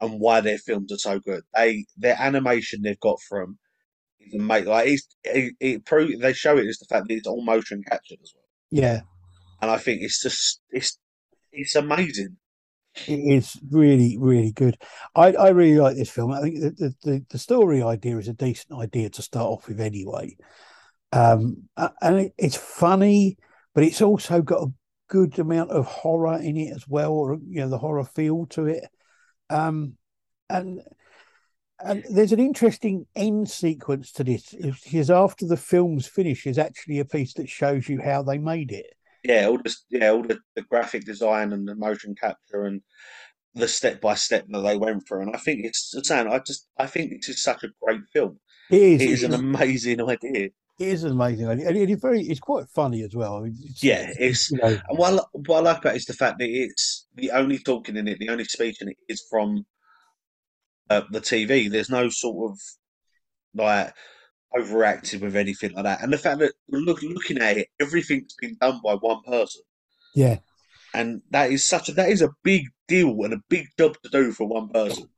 and 0.00 0.20
why 0.20 0.40
their 0.40 0.58
films 0.58 0.92
are 0.92 0.98
so 0.98 1.18
good. 1.20 1.42
They 1.54 1.86
their 1.96 2.16
animation 2.20 2.82
they've 2.82 3.00
got 3.00 3.20
from 3.28 3.58
is 4.20 4.34
amazing. 4.34 4.68
Like 4.68 4.88
it's, 4.88 5.08
it, 5.24 5.54
it 5.60 5.86
pro, 5.86 6.06
they 6.18 6.32
show 6.34 6.58
it 6.58 6.66
is 6.66 6.78
the 6.78 6.86
fact 6.86 7.08
that 7.08 7.14
it's 7.14 7.26
all 7.28 7.44
motion 7.44 7.82
captured 7.88 8.18
as 8.22 8.32
well, 8.34 8.44
Yeah, 8.70 9.02
and 9.60 9.70
I 9.70 9.78
think 9.78 10.02
it's 10.02 10.22
just 10.22 10.60
it's 10.70 10.98
it's 11.52 11.74
amazing. 11.76 12.36
it 13.06 13.18
is 13.18 13.60
really, 13.70 14.16
really 14.18 14.52
good. 14.52 14.78
I, 15.14 15.32
I 15.32 15.48
really 15.50 15.78
like 15.78 15.96
this 15.96 16.10
film. 16.10 16.32
I 16.32 16.40
think 16.40 16.60
the, 16.60 16.70
the, 16.70 16.94
the, 17.02 17.26
the 17.30 17.38
story 17.38 17.82
idea 17.82 18.16
is 18.18 18.28
a 18.28 18.32
decent 18.32 18.78
idea 18.78 19.10
to 19.10 19.22
start 19.22 19.46
off 19.46 19.68
with 19.68 19.80
anyway. 19.80 20.36
Um, 21.12 21.68
and 22.02 22.20
it, 22.20 22.34
it's 22.38 22.56
funny, 22.56 23.38
but 23.74 23.84
it's 23.84 24.02
also 24.02 24.42
got 24.42 24.62
a 24.62 24.72
good 25.14 25.38
amount 25.38 25.70
of 25.70 25.86
horror 25.86 26.40
in 26.40 26.56
it 26.56 26.74
as 26.74 26.88
well, 26.88 27.12
or 27.12 27.34
you 27.34 27.60
know, 27.60 27.68
the 27.68 27.78
horror 27.78 28.02
feel 28.02 28.46
to 28.46 28.66
it. 28.66 28.82
Um, 29.48 29.96
and 30.50 30.80
and 31.78 32.04
there's 32.10 32.32
an 32.32 32.40
interesting 32.40 33.06
end 33.14 33.48
sequence 33.48 34.10
to 34.12 34.24
this 34.24 34.52
because 34.82 35.10
after 35.10 35.46
the 35.46 35.56
film's 35.56 36.08
finish 36.08 36.48
is 36.48 36.58
actually 36.58 36.98
a 36.98 37.04
piece 37.04 37.32
that 37.34 37.48
shows 37.48 37.88
you 37.88 38.00
how 38.02 38.24
they 38.24 38.38
made 38.38 38.72
it. 38.72 38.86
Yeah, 39.22 39.46
all 39.46 39.58
the 39.58 39.72
yeah 39.88 40.08
all 40.10 40.22
the, 40.22 40.40
the 40.56 40.62
graphic 40.62 41.04
design 41.04 41.52
and 41.52 41.68
the 41.68 41.76
motion 41.76 42.16
capture 42.20 42.64
and 42.64 42.82
the 43.54 43.68
step 43.68 44.00
by 44.00 44.14
step 44.14 44.46
that 44.48 44.60
they 44.62 44.76
went 44.76 45.06
through, 45.06 45.22
and 45.22 45.36
I 45.36 45.38
think 45.38 45.64
it's 45.64 45.94
saying 46.02 46.26
I 46.26 46.40
just 46.40 46.66
I 46.76 46.86
think 46.86 47.12
this 47.12 47.28
is 47.28 47.40
such 47.40 47.62
a 47.62 47.70
great 47.80 48.00
film. 48.12 48.40
It 48.68 48.82
is. 48.82 49.00
It 49.00 49.10
is 49.10 49.22
an 49.22 49.34
amazing 49.34 50.00
idea. 50.08 50.48
It 50.78 50.88
is 50.88 51.04
amazing 51.04 51.46
and 51.46 51.60
it's 51.60 52.02
very, 52.02 52.22
it's 52.22 52.40
quite 52.40 52.68
funny 52.68 53.02
as 53.02 53.14
well. 53.14 53.44
It's, 53.44 53.82
Yeah, 53.82 54.10
it's 54.18 54.50
you 54.50 54.58
know, 54.58 54.66
and 54.66 54.98
what 54.98 55.14
I, 55.14 55.22
what 55.32 55.58
I 55.58 55.60
like 55.60 55.78
about 55.78 55.94
it 55.94 55.98
is 55.98 56.06
the 56.06 56.14
fact 56.14 56.38
that 56.40 56.48
it's 56.48 57.06
the 57.14 57.30
only 57.30 57.58
talking 57.58 57.96
in 57.96 58.08
it, 58.08 58.18
the 58.18 58.28
only 58.28 58.44
speech 58.44 58.82
in 58.82 58.88
it 58.88 58.96
is 59.08 59.24
from 59.30 59.64
uh, 60.90 61.02
the 61.10 61.20
TV. 61.20 61.70
There's 61.70 61.90
no 61.90 62.08
sort 62.08 62.50
of 62.50 62.58
like 63.54 63.94
overacting 64.56 65.20
with 65.20 65.36
anything 65.36 65.72
like 65.74 65.84
that, 65.84 66.02
and 66.02 66.12
the 66.12 66.18
fact 66.18 66.40
that 66.40 66.54
look 66.68 67.02
looking 67.02 67.38
at 67.38 67.56
it, 67.56 67.68
everything's 67.80 68.34
been 68.40 68.56
done 68.60 68.80
by 68.84 68.94
one 68.94 69.22
person, 69.22 69.62
yeah, 70.14 70.38
and 70.92 71.22
that 71.30 71.50
is 71.50 71.64
such 71.64 71.88
a 71.88 71.92
that 71.92 72.08
is 72.08 72.22
a 72.22 72.30
big 72.42 72.64
deal 72.88 73.22
and 73.22 73.32
a 73.32 73.42
big 73.48 73.68
job 73.78 73.96
to 74.02 74.10
do 74.10 74.32
for 74.32 74.46
one 74.46 74.68
person. 74.68 75.08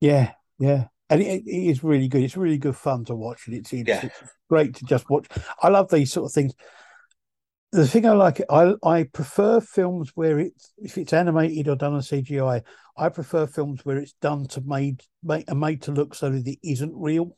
yeah, 0.00 0.32
yeah, 0.58 0.86
and 1.10 1.22
it, 1.22 1.42
it 1.46 1.70
is 1.70 1.84
really 1.84 2.08
good. 2.08 2.22
It's 2.22 2.36
really 2.36 2.58
good 2.58 2.76
fun 2.76 3.04
to 3.06 3.14
watch, 3.14 3.46
and 3.46 3.56
it's, 3.56 3.72
it's, 3.72 3.88
Yeah. 3.88 4.04
it's 4.04 4.22
great 4.48 4.74
to 4.76 4.84
just 4.84 5.08
watch. 5.10 5.26
I 5.62 5.68
love 5.68 5.90
these 5.90 6.12
sort 6.12 6.26
of 6.26 6.32
things. 6.32 6.54
The 7.72 7.88
thing 7.88 8.06
I 8.06 8.12
like, 8.12 8.40
I 8.48 8.74
I 8.84 9.02
prefer 9.04 9.60
films 9.60 10.12
where 10.14 10.38
it's 10.38 10.72
if 10.78 10.96
it's 10.96 11.12
animated 11.12 11.68
or 11.68 11.76
done 11.76 11.94
on 11.94 12.02
CGI. 12.02 12.62
I 12.96 13.08
prefer 13.08 13.46
films 13.48 13.84
where 13.84 13.98
it's 13.98 14.12
done 14.20 14.46
to 14.48 14.60
made 14.60 15.02
made, 15.22 15.52
made 15.52 15.82
to 15.82 15.92
look 15.92 16.14
so 16.14 16.30
that 16.30 16.46
it 16.46 16.58
isn't 16.62 16.92
real. 16.94 17.36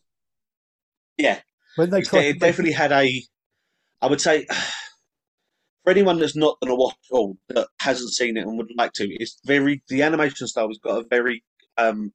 Yeah, 1.16 1.40
When 1.76 1.90
they 1.90 2.00
It's 2.00 2.08
try 2.08 2.20
de- 2.20 2.24
to 2.24 2.28
it 2.30 2.40
make 2.40 2.40
definitely 2.40 2.72
had 2.72 2.92
a, 2.92 3.22
I 4.02 4.06
would 4.08 4.20
say, 4.20 4.46
for 5.84 5.90
anyone 5.90 6.18
that's 6.18 6.36
not 6.36 6.58
going 6.60 6.70
to 6.70 6.76
watch 6.76 6.96
or 7.10 7.34
that 7.48 7.68
hasn't 7.80 8.12
seen 8.12 8.36
it 8.36 8.46
and 8.46 8.58
would 8.58 8.70
like 8.76 8.92
to, 8.94 9.08
it's 9.14 9.40
very 9.44 9.82
the 9.88 10.02
animation 10.02 10.46
style 10.46 10.68
has 10.68 10.78
got 10.78 10.98
a 11.04 11.08
very 11.08 11.44
um, 11.78 12.12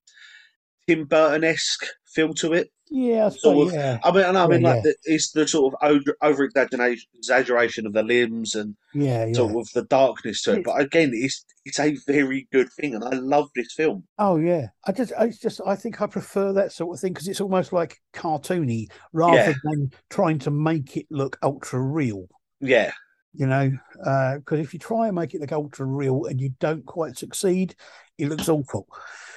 Tim 0.87 1.05
Burton 1.05 1.43
esque 1.43 1.85
feel 2.05 2.33
to 2.35 2.53
it. 2.53 2.69
yeah, 2.89 3.27
I 3.27 3.29
sort 3.29 3.67
of- 3.69 3.73
yeah, 3.73 3.99
I 4.03 4.11
mean, 4.11 4.25
and 4.25 4.37
I 4.37 4.47
mean, 4.47 4.61
Yeah, 4.61 4.73
like 4.73 4.83
the, 4.83 4.95
it's 5.05 5.31
the 5.31 5.47
sort 5.47 5.73
of 5.81 5.93
over 6.21 6.43
exaggeration 6.43 7.85
of 7.85 7.93
the 7.93 8.03
limbs 8.03 8.55
and 8.55 8.75
yeah, 8.93 9.25
yeah. 9.25 9.33
sort 9.33 9.55
of 9.55 9.69
the 9.73 9.83
darkness 9.83 10.41
to 10.43 10.53
it. 10.53 10.63
But 10.65 10.81
again, 10.81 11.11
it's 11.13 11.45
it's 11.63 11.79
a 11.79 11.95
very 12.07 12.47
good 12.51 12.67
thing, 12.73 12.95
and 12.95 13.03
I 13.03 13.11
love 13.11 13.49
this 13.55 13.73
film. 13.73 14.03
Oh 14.19 14.37
yeah, 14.37 14.67
I 14.85 14.91
just, 14.91 15.13
I 15.17 15.29
just, 15.29 15.61
I 15.65 15.75
think 15.75 16.01
I 16.01 16.07
prefer 16.07 16.51
that 16.53 16.71
sort 16.71 16.95
of 16.95 16.99
thing 16.99 17.13
because 17.13 17.27
it's 17.27 17.41
almost 17.41 17.71
like 17.71 18.01
cartoony 18.13 18.87
rather 19.13 19.37
Yeah. 19.37 19.53
than 19.63 19.91
trying 20.09 20.39
to 20.39 20.51
make 20.51 20.97
it 20.97 21.05
look 21.11 21.37
ultra 21.43 21.79
real. 21.79 22.27
Yeah, 22.59 22.91
You 23.33 23.47
know, 23.47 23.71
uh, 24.05 24.37
because 24.39 24.59
if 24.59 24.73
you 24.73 24.79
try 24.79 25.07
and 25.07 25.15
make 25.15 25.33
it 25.33 25.41
look 25.41 25.51
ultra 25.53 25.85
real 25.85 26.25
and 26.25 26.41
you 26.41 26.49
don't 26.59 26.85
quite 26.85 27.17
succeed, 27.17 27.75
it 28.17 28.27
looks 28.27 28.49
awful. 28.49 28.87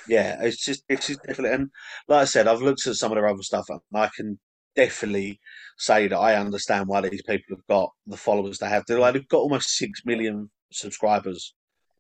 Yeah, 0.09 0.43
it's 0.43 0.65
just 0.65 0.85
it's 0.89 1.07
just 1.07 1.23
definitely. 1.23 1.55
And 1.55 1.71
like 2.09 2.23
I 2.23 2.25
said, 2.25 2.47
I've 2.47 2.63
looked 2.63 2.87
at 2.87 2.95
some 2.97 3.13
of 3.13 3.17
their 3.17 3.29
other 3.29 3.43
stuff, 3.43 3.67
and 3.69 3.81
I 3.95 4.11
can 4.15 4.39
definitely 4.77 5.41
say 5.79 6.09
that 6.09 6.19
I 6.19 6.37
understand 6.37 6.89
why 6.89 7.01
these 7.01 7.23
people 7.23 7.57
have 7.57 7.67
got 7.69 7.91
the 8.07 8.17
followers 8.17 8.59
they 8.59 8.69
have. 8.69 8.85
They're 8.87 8.99
like 8.99 9.15
they've 9.15 9.29
got 9.29 9.39
almost 9.39 9.77
six 9.77 10.03
million 10.05 10.51
subscribers 10.73 11.55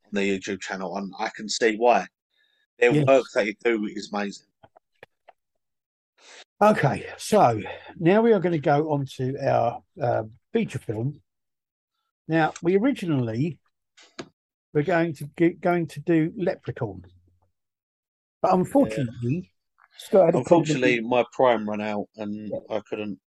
on 0.06 0.10
their 0.12 0.24
YouTube 0.24 0.60
channel, 0.60 0.96
and 0.96 1.12
I 1.18 1.30
can 1.34 1.48
see 1.48 1.76
why. 1.76 2.06
Their 2.78 2.92
Yes. 2.92 3.06
work 3.06 3.24
they 3.34 3.54
do 3.64 3.86
is 3.86 4.10
amazing. 4.12 4.46
Okay, 6.60 7.06
so 7.16 7.60
now 7.98 8.20
we 8.20 8.32
are 8.32 8.40
going 8.40 8.52
to 8.52 8.58
go 8.58 8.90
on 8.90 9.06
to 9.16 9.36
our 9.46 9.82
uh, 10.00 10.22
feature 10.52 10.78
film. 10.78 11.20
Now 12.26 12.52
we 12.62 12.76
originally 12.76 13.58
were 14.72 14.82
going 14.82 15.14
to 15.14 15.24
get, 15.36 15.60
going 15.60 15.86
to 15.88 16.00
do 16.00 16.32
Leprechaun, 16.36 17.04
but 18.44 18.54
unfortunately, 18.54 19.50
a 20.12 20.18
Unfortunately, 20.26 21.00
my 21.00 21.24
Prime 21.32 21.68
ran 21.68 21.80
out, 21.80 22.08
and 22.16 22.52
I 22.68 22.80
couldn't 22.80 23.18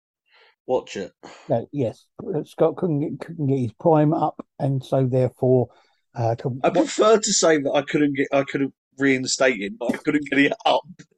watch 0.68 0.96
it. 0.96 1.12
No, 1.50 1.68
yes, 1.72 2.06
Scott 2.46 2.76
couldn't 2.76 3.00
get, 3.00 3.20
couldn't 3.26 3.48
get 3.48 3.58
his 3.58 3.74
prime 3.80 4.14
up, 4.14 4.46
and 4.60 4.84
so 4.84 5.08
therefore, 5.08 5.70
uh, 6.14 6.36
couldn't 6.36 6.64
I 6.64 6.70
prefer 6.70 7.18
to 7.18 7.34
say 7.34 7.60
that 7.60 7.72
I 7.72 7.82
couldn't 7.82 8.16
get, 8.16 8.28
I 8.32 8.44
couldn't 8.44 8.76
reinstate 9.00 9.60
it, 9.60 9.74
but 9.80 9.96
I 9.96 9.98
couldn't 9.98 10.30
get 10.30 10.40
it 10.40 10.54
up. 10.66 10.84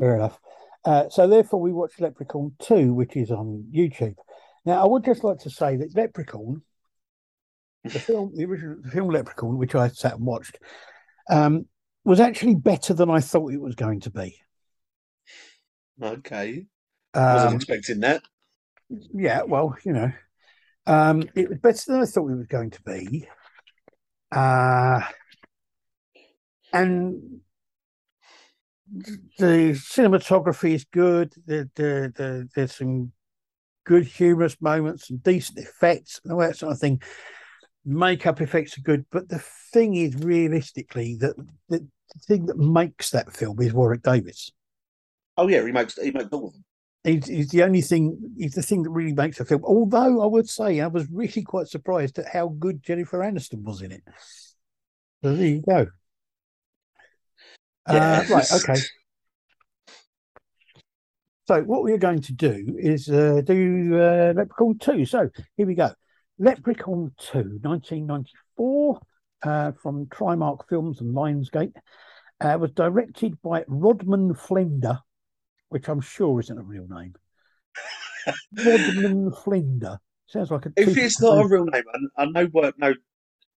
fair 0.00 0.16
enough. 0.16 0.40
Uh, 0.84 1.08
so 1.10 1.28
therefore, 1.28 1.60
we 1.60 1.72
watched 1.72 2.00
Leprechaun 2.00 2.56
Two, 2.58 2.94
which 2.94 3.14
is 3.14 3.30
on 3.30 3.66
YouTube. 3.72 4.16
Now, 4.64 4.82
I 4.82 4.86
would 4.88 5.04
just 5.04 5.22
like 5.22 5.38
to 5.40 5.50
say 5.50 5.76
that 5.76 5.94
Leprechaun, 5.94 6.62
the 7.84 7.90
film, 8.00 8.32
the 8.34 8.46
original 8.46 8.78
the 8.80 8.90
film 8.90 9.10
Leprechaun, 9.10 9.58
which 9.58 9.76
I 9.76 9.88
sat 9.88 10.14
and 10.14 10.26
watched, 10.26 10.58
um, 11.30 11.66
was 12.08 12.20
actually 12.20 12.54
better 12.54 12.94
than 12.94 13.10
I 13.10 13.20
thought 13.20 13.52
it 13.52 13.60
was 13.60 13.74
going 13.74 14.00
to 14.00 14.10
be. 14.10 14.40
okay, 16.02 16.66
wasn't 17.14 17.50
Um, 17.50 17.56
expecting 17.56 18.00
that. 18.00 18.22
yeah, 18.88 19.42
well, 19.42 19.76
you 19.84 19.92
know, 19.92 20.12
um, 20.86 21.28
it 21.34 21.50
was 21.50 21.58
better 21.58 21.82
than 21.86 22.00
I 22.00 22.06
thought 22.06 22.30
it 22.30 22.36
was 22.36 22.46
going 22.46 22.70
to 22.70 22.82
be. 22.82 23.28
Uh, 24.32 25.02
and 26.72 27.40
the 29.38 29.72
cinematography 29.74 30.72
is 30.74 30.84
good. 30.84 31.34
The, 31.46 31.68
the, 31.74 32.12
the, 32.16 32.48
there's 32.54 32.74
some 32.74 33.12
good 33.84 34.04
humorous 34.04 34.56
moments 34.60 35.10
and 35.10 35.22
decent 35.22 35.58
effects 35.58 36.20
and 36.24 36.32
all 36.32 36.40
that 36.40 36.56
sort 36.56 36.72
of 36.72 36.78
thing. 36.78 37.02
Makeup 37.90 38.42
effects 38.42 38.76
are 38.76 38.82
good, 38.82 39.06
but 39.10 39.30
the 39.30 39.42
thing 39.72 39.94
is, 39.94 40.14
realistically, 40.14 41.16
that 41.16 41.34
the 41.70 41.86
thing 42.26 42.44
that 42.46 42.58
makes 42.58 43.10
that 43.10 43.32
film 43.32 43.58
is 43.60 43.72
Warwick 43.72 44.02
Davis. 44.02 44.52
Oh 45.38 45.48
yeah, 45.48 45.64
he 45.64 45.72
makes 45.72 45.94
he 45.94 46.10
makes 46.10 46.28
all 46.30 46.48
of 46.48 46.52
them. 46.52 46.64
He's, 47.04 47.26
he's 47.26 47.48
the 47.48 47.62
only 47.62 47.80
thing. 47.80 48.18
He's 48.36 48.52
the 48.52 48.62
thing 48.62 48.82
that 48.82 48.90
really 48.90 49.14
makes 49.14 49.40
a 49.40 49.44
film. 49.46 49.64
Although 49.64 50.22
I 50.22 50.26
would 50.26 50.50
say 50.50 50.80
I 50.80 50.88
was 50.88 51.06
really 51.10 51.42
quite 51.42 51.68
surprised 51.68 52.18
at 52.18 52.28
how 52.30 52.48
good 52.48 52.82
Jennifer 52.82 53.20
Aniston 53.20 53.62
was 53.62 53.80
in 53.80 53.92
it. 53.92 54.02
So 55.22 55.34
there 55.34 55.46
you 55.46 55.62
go. 55.66 55.86
Uh, 57.86 58.22
right. 58.28 58.52
Okay. 58.52 58.80
So 61.46 61.62
what 61.62 61.82
we 61.82 61.92
are 61.92 61.98
going 61.98 62.20
to 62.20 62.34
do 62.34 62.76
is 62.78 63.08
uh, 63.08 63.40
do 63.42 63.94
uh, 63.94 64.34
Leprechaun 64.36 64.76
2. 64.78 65.06
So 65.06 65.30
here 65.56 65.66
we 65.66 65.74
go. 65.74 65.90
Leprechaun 66.38 67.12
2, 67.18 67.38
1994, 67.62 69.00
uh, 69.42 69.72
from 69.72 70.06
Trimark 70.06 70.68
Films 70.68 71.00
and 71.00 71.14
Lionsgate. 71.14 71.74
Uh, 72.40 72.56
was 72.60 72.70
directed 72.70 73.40
by 73.42 73.64
Rodman 73.66 74.32
Flender, 74.32 75.00
which 75.70 75.88
I'm 75.88 76.00
sure 76.00 76.38
isn't 76.38 76.56
a 76.56 76.62
real 76.62 76.86
name. 76.88 77.14
Rodman 78.64 79.32
Flender. 79.32 79.98
Sounds 80.26 80.50
like 80.52 80.66
a. 80.66 80.72
If 80.76 80.96
it's 80.96 81.20
not 81.20 81.44
a 81.44 81.48
real 81.48 81.64
name, 81.64 81.82
I, 82.16 82.22
I 82.22 82.26
know 82.26 82.46
work 82.52 82.76
no 82.78 82.94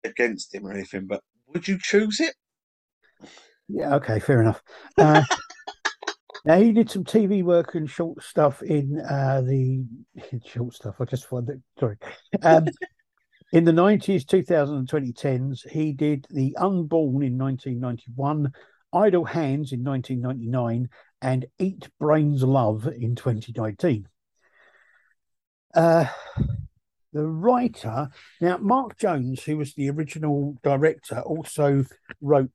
against 0.05 0.55
him 0.55 0.65
or 0.65 0.71
anything, 0.71 1.07
but 1.07 1.21
would 1.47 1.67
you 1.67 1.77
choose 1.77 2.21
it? 2.21 2.35
Yeah, 3.67 3.95
okay, 3.95 4.19
fair 4.19 4.41
enough. 4.41 4.61
Uh, 4.97 5.23
now 6.49 6.59
he 6.59 6.71
did 6.71 6.89
some 6.89 7.03
TV 7.03 7.43
work 7.43 7.75
and 7.75 7.87
short 7.87 8.23
stuff 8.23 8.63
in 8.63 8.99
uh, 9.07 9.41
the 9.41 9.85
short 10.47 10.73
stuff. 10.73 10.95
I 10.99 11.05
just 11.05 11.27
find 11.27 11.47
it 11.47 11.59
sorry. 11.79 11.97
Um, 12.41 12.65
in 13.53 13.65
the 13.65 13.71
nineties, 13.71 14.25
2000 14.25 14.75
and 14.75 14.89
2010s, 14.89 15.69
he 15.69 15.93
did 15.93 16.25
The 16.31 16.57
Unborn 16.57 17.21
in 17.21 17.37
1991, 17.37 18.51
Idle 18.91 19.25
Hands 19.25 19.71
in 19.71 19.83
1999, 19.83 20.89
and 21.21 21.45
Eat 21.59 21.87
Brains 21.99 22.41
Love 22.41 22.87
in 22.87 23.13
2019. 23.13 24.07
Uh, 25.75 26.05
the 27.13 27.27
writer 27.27 28.09
now, 28.41 28.57
Mark 28.57 28.97
Jones, 28.97 29.43
who 29.43 29.55
was 29.57 29.75
the 29.75 29.91
original 29.91 30.57
director, 30.63 31.19
also 31.19 31.85
wrote 32.21 32.49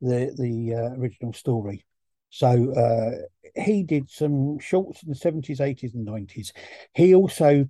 the 0.00 0.32
the 0.38 0.72
uh, 0.72 1.00
original 1.00 1.32
story. 1.32 1.84
So 2.30 2.72
uh, 2.72 3.26
he 3.56 3.82
did 3.82 4.10
some 4.10 4.58
shorts 4.58 5.02
in 5.02 5.08
the 5.08 5.14
seventies, 5.14 5.60
eighties, 5.60 5.94
and 5.94 6.04
nineties. 6.04 6.52
He 6.94 7.14
also 7.14 7.66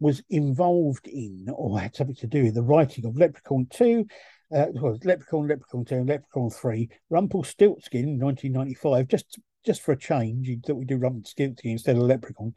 was 0.00 0.22
involved 0.30 1.06
in 1.06 1.46
or 1.54 1.78
had 1.78 1.94
something 1.94 2.16
to 2.16 2.26
do 2.26 2.44
with 2.44 2.54
the 2.54 2.62
writing 2.62 3.06
of 3.06 3.16
Leprechaun 3.16 3.66
Two. 3.70 4.06
Uh, 4.54 4.66
well, 4.74 4.98
Leprechaun, 5.04 5.48
Leprechaun 5.48 5.84
Two, 5.84 5.96
and 5.96 6.08
Leprechaun 6.08 6.50
Three. 6.50 6.88
Rumpelstiltskin, 7.10 8.18
nineteen 8.18 8.52
ninety 8.52 8.74
five. 8.74 9.08
Just 9.08 9.38
just 9.64 9.82
for 9.82 9.92
a 9.92 9.98
change, 9.98 10.46
he 10.46 10.56
thought 10.56 10.76
we'd 10.76 10.88
do 10.88 10.96
Rumpelstiltskin 10.96 11.72
instead 11.72 11.96
of 11.96 12.02
Leprechaun. 12.02 12.54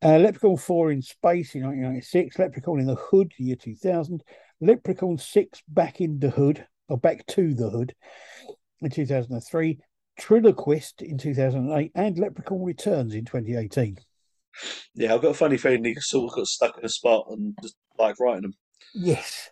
Uh, 0.00 0.16
Leprechaun 0.16 0.56
4 0.56 0.92
in 0.92 1.02
Space 1.02 1.54
in 1.54 1.62
1996, 1.62 2.38
Leprechaun 2.38 2.78
in 2.78 2.86
the 2.86 2.94
Hood, 2.94 3.32
year 3.36 3.56
2000, 3.56 4.22
Leprechaun 4.60 5.18
6 5.18 5.62
Back 5.68 6.00
in 6.00 6.20
the 6.20 6.30
Hood, 6.30 6.64
or 6.88 6.98
Back 6.98 7.26
to 7.26 7.52
the 7.52 7.68
Hood 7.68 7.94
in 8.80 8.90
2003, 8.90 9.78
Triloquist 10.18 11.02
in 11.02 11.18
2008, 11.18 11.92
and 11.94 12.18
Leprechaun 12.18 12.64
Returns 12.64 13.14
in 13.14 13.24
2018. 13.24 13.98
Yeah, 14.94 15.14
I've 15.14 15.22
got 15.22 15.30
a 15.30 15.34
funny 15.34 15.56
feeling 15.56 15.84
he 15.84 15.94
sort 16.00 16.30
of 16.30 16.36
got 16.36 16.46
stuck 16.46 16.78
in 16.78 16.84
a 16.84 16.88
spot 16.88 17.26
and 17.30 17.56
just 17.62 17.76
like 17.98 18.18
writing 18.18 18.42
them. 18.42 18.54
Yes. 18.94 19.50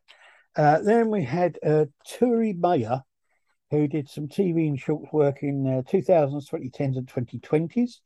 Uh, 0.56 0.80
then 0.80 1.10
we 1.10 1.22
had 1.22 1.58
uh, 1.64 1.84
Turi 2.08 2.58
Meyer, 2.58 3.02
who 3.70 3.86
did 3.86 4.08
some 4.08 4.28
TV 4.28 4.68
and 4.68 4.80
short 4.80 5.12
work 5.12 5.42
in 5.42 5.66
uh, 5.66 5.82
2000s, 5.82 6.48
2010s, 6.50 6.96
and 6.96 7.06
2020s. 7.06 7.98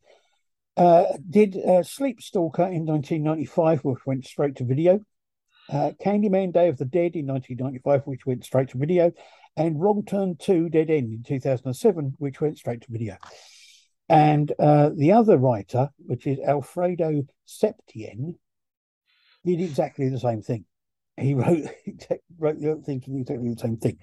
Uh, 0.76 1.04
did 1.28 1.56
uh, 1.56 1.82
Sleep 1.82 2.20
Stalker 2.20 2.64
in 2.64 2.86
1995, 2.86 3.84
which 3.84 4.06
went 4.06 4.24
straight 4.24 4.56
to 4.56 4.64
video. 4.64 5.00
Uh, 5.68 5.92
Candyman 6.04 6.52
Day 6.52 6.68
of 6.68 6.78
the 6.78 6.84
Dead 6.84 7.14
in 7.14 7.26
1995, 7.26 8.06
which 8.06 8.26
went 8.26 8.44
straight 8.44 8.70
to 8.70 8.78
video. 8.78 9.12
And 9.56 9.80
Wrong 9.80 10.04
Turn 10.04 10.36
2 10.36 10.68
Dead 10.68 10.90
End 10.90 11.12
in 11.12 11.22
2007, 11.22 12.14
which 12.18 12.40
went 12.40 12.58
straight 12.58 12.82
to 12.82 12.92
video. 12.92 13.16
And 14.08 14.52
uh, 14.58 14.90
the 14.94 15.12
other 15.12 15.38
writer, 15.38 15.90
which 15.98 16.26
is 16.26 16.38
Alfredo 16.40 17.26
Septien, 17.46 18.34
did 19.44 19.60
exactly 19.60 20.08
the 20.08 20.18
same 20.18 20.42
thing. 20.42 20.64
He 21.16 21.34
wrote, 21.36 21.66
wrote 22.38 22.60
the 22.60 22.72
exactly 22.72 23.54
the 23.54 23.60
same 23.60 23.76
thing. 23.76 23.98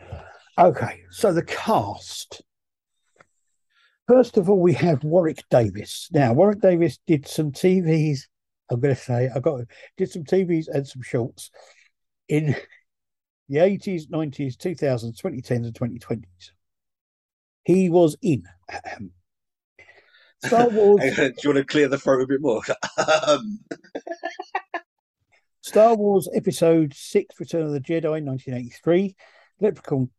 Okay, 0.58 1.02
so 1.12 1.34
the 1.34 1.44
cast. 1.44 2.42
First 4.08 4.38
of 4.38 4.50
all, 4.50 4.60
we 4.60 4.74
have 4.74 5.04
Warwick 5.04 5.44
Davis. 5.50 6.08
Now, 6.12 6.32
Warwick 6.34 6.62
Davis 6.62 7.00
did 7.06 7.28
some 7.28 7.52
TVs. 7.52 8.22
I'm 8.72 8.80
going 8.80 8.96
to 8.96 9.02
say 9.02 9.30
I 9.34 9.40
got 9.40 9.62
did 9.98 10.10
some 10.10 10.24
TVs 10.24 10.68
and 10.68 10.88
some 10.88 11.02
shorts 11.02 11.52
in 12.28 12.56
the 13.50 13.58
80s, 13.58 14.08
90s, 14.08 14.58
2000s, 14.58 15.22
2010s, 15.22 15.50
and 15.52 15.74
2020s. 15.74 16.52
He 17.64 17.90
was 17.90 18.16
in 18.22 18.44
Star 20.44 20.70
Wars. 20.72 21.02
Do 21.16 21.34
you 21.44 21.50
want 21.50 21.58
to 21.58 21.66
clear 21.66 21.88
the 21.88 21.98
throat 21.98 22.22
a 22.22 22.28
bit 22.28 22.42
more? 22.42 22.62
Star 25.62 25.96
Wars 25.96 26.30
Episode 26.34 26.94
Six: 26.94 27.40
Return 27.40 27.64
of 27.64 27.72
the 27.72 27.82
Jedi, 27.82 28.24
1983. 28.24 29.16
Leprechaun. 29.60 30.10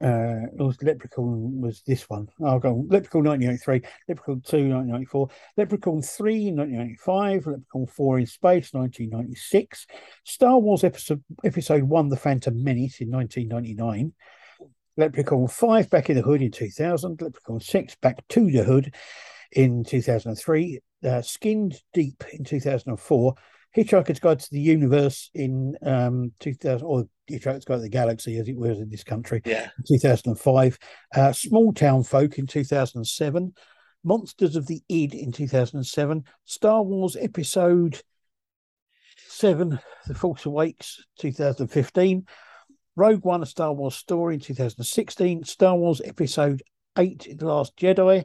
Uh, 0.00 0.46
it 0.56 0.62
was 0.62 0.80
Leprechaun 0.80 1.60
was 1.60 1.82
this 1.82 2.08
one. 2.08 2.28
I'll 2.44 2.60
go 2.60 2.86
Leprechaun 2.88 3.24
1983, 3.24 3.82
Leprechaun 4.08 4.40
2 4.42 4.56
1994, 4.68 5.28
Leprechaun 5.56 6.02
3 6.02 6.52
1995, 6.52 7.46
Leprechaun 7.46 7.86
4 7.86 8.18
in 8.20 8.26
Space 8.26 8.72
1996, 8.74 9.86
Star 10.24 10.58
Wars 10.58 10.84
Episode 10.84 11.24
Episode 11.42 11.82
1 11.82 12.08
The 12.10 12.16
Phantom 12.16 12.62
Menace 12.62 13.00
in 13.00 13.10
1999, 13.10 14.12
Leprechaun 14.96 15.48
5 15.48 15.90
Back 15.90 16.10
in 16.10 16.16
the 16.16 16.22
Hood 16.22 16.42
in 16.42 16.52
2000, 16.52 17.20
Leprechaun 17.20 17.60
6 17.60 17.96
Back 17.96 18.26
to 18.28 18.50
the 18.52 18.62
Hood 18.62 18.94
in 19.50 19.82
2003, 19.82 20.80
uh, 21.04 21.22
Skinned 21.22 21.80
Deep 21.92 22.22
in 22.32 22.44
2004, 22.44 23.34
Hitchhiker's 23.76 24.20
Guide 24.20 24.38
to 24.38 24.50
the 24.52 24.60
Universe 24.60 25.30
in 25.34 25.76
um, 25.82 26.30
2000, 26.38 26.86
or 26.86 27.08
Guide 27.28 27.62
to 27.62 27.78
the 27.78 27.88
Galaxy, 27.88 28.38
as 28.38 28.48
it 28.48 28.56
was 28.56 28.80
in 28.80 28.88
this 28.88 29.04
country, 29.04 29.42
yeah, 29.44 29.68
2005, 29.86 30.78
uh, 31.14 31.32
Small 31.32 31.72
Town 31.72 32.02
Folk 32.02 32.38
in 32.38 32.46
2007, 32.46 33.52
Monsters 34.04 34.56
of 34.56 34.66
the 34.66 34.82
Id 34.88 35.14
in 35.14 35.32
2007, 35.32 36.24
Star 36.44 36.82
Wars 36.82 37.16
Episode 37.16 38.00
7, 39.28 39.78
The 40.06 40.14
Force 40.14 40.46
Awakes, 40.46 41.04
2015, 41.18 42.26
Rogue 42.96 43.24
One, 43.24 43.42
A 43.42 43.46
Star 43.46 43.72
Wars 43.72 43.94
Story 43.94 44.34
in 44.34 44.40
2016, 44.40 45.44
Star 45.44 45.76
Wars 45.76 46.00
Episode 46.04 46.62
8, 46.96 47.36
The 47.38 47.46
Last 47.46 47.76
Jedi, 47.76 48.24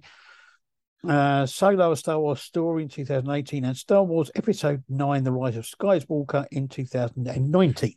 uh, 1.08 1.46
Solo, 1.46 1.92
A 1.92 1.98
Star 1.98 2.20
Wars 2.20 2.42
Story 2.42 2.84
in 2.84 2.90
2018, 2.90 3.66
and 3.66 3.78
Star 3.78 4.04
Wars 4.04 4.32
Episode 4.36 4.84
9, 4.90 5.24
The 5.24 5.32
Rise 5.32 5.58
of 5.58 5.66
Skywalker 5.66 6.46
in 6.52 6.68
2019. 6.68 7.96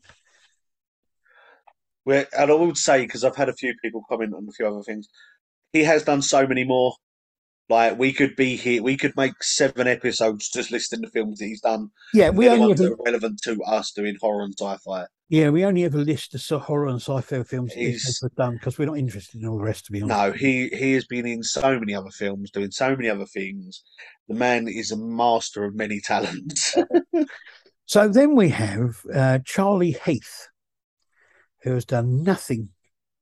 Where, 2.06 2.28
and 2.38 2.52
I 2.52 2.54
would 2.54 2.76
say 2.76 3.02
because 3.02 3.24
I've 3.24 3.34
had 3.34 3.48
a 3.48 3.52
few 3.52 3.74
people 3.82 4.04
comment 4.08 4.32
on 4.32 4.46
a 4.48 4.52
few 4.52 4.64
other 4.64 4.82
things, 4.84 5.08
he 5.72 5.82
has 5.82 6.04
done 6.04 6.22
so 6.22 6.46
many 6.46 6.62
more. 6.62 6.94
Like 7.68 7.98
we 7.98 8.12
could 8.12 8.36
be 8.36 8.54
here, 8.54 8.80
we 8.80 8.96
could 8.96 9.16
make 9.16 9.42
seven 9.42 9.88
episodes 9.88 10.48
just 10.48 10.70
listing 10.70 11.00
the 11.00 11.10
films 11.10 11.40
that 11.40 11.46
he's 11.46 11.60
done. 11.60 11.88
Yeah, 12.14 12.30
we 12.30 12.48
only 12.48 12.70
ever, 12.74 12.92
are 12.92 12.96
relevant 13.04 13.40
to 13.42 13.60
us 13.64 13.90
doing 13.90 14.14
horror 14.20 14.44
and 14.44 14.54
sci-fi. 14.56 15.06
yeah, 15.30 15.50
we 15.50 15.64
only 15.64 15.82
ever 15.82 15.98
list 15.98 16.30
the 16.48 16.58
horror 16.60 16.86
and 16.86 17.00
sci-fi 17.02 17.42
films 17.42 17.74
that 17.74 17.80
He's- 17.80 18.22
done 18.36 18.54
because 18.54 18.78
we're 18.78 18.84
not 18.86 18.98
interested 18.98 19.42
in 19.42 19.48
all 19.48 19.58
the 19.58 19.64
rest. 19.64 19.86
To 19.86 19.90
be 19.92 20.00
honest, 20.00 20.16
No, 20.16 20.30
he 20.30 20.68
he 20.68 20.92
has 20.92 21.06
been 21.06 21.26
in 21.26 21.42
so 21.42 21.76
many 21.76 21.92
other 21.92 22.10
films, 22.10 22.52
doing 22.52 22.70
so 22.70 22.94
many 22.94 23.08
other 23.08 23.26
things. 23.26 23.82
The 24.28 24.36
man 24.36 24.68
is 24.68 24.92
a 24.92 24.96
master 24.96 25.64
of 25.64 25.74
many 25.74 25.98
talents. 26.00 26.76
So 27.88 28.08
then 28.08 28.34
we 28.34 28.48
have 28.48 28.96
uh, 29.14 29.38
Charlie 29.44 29.96
Heath, 30.04 30.48
who 31.66 31.74
has 31.74 31.84
done 31.84 32.22
nothing 32.22 32.68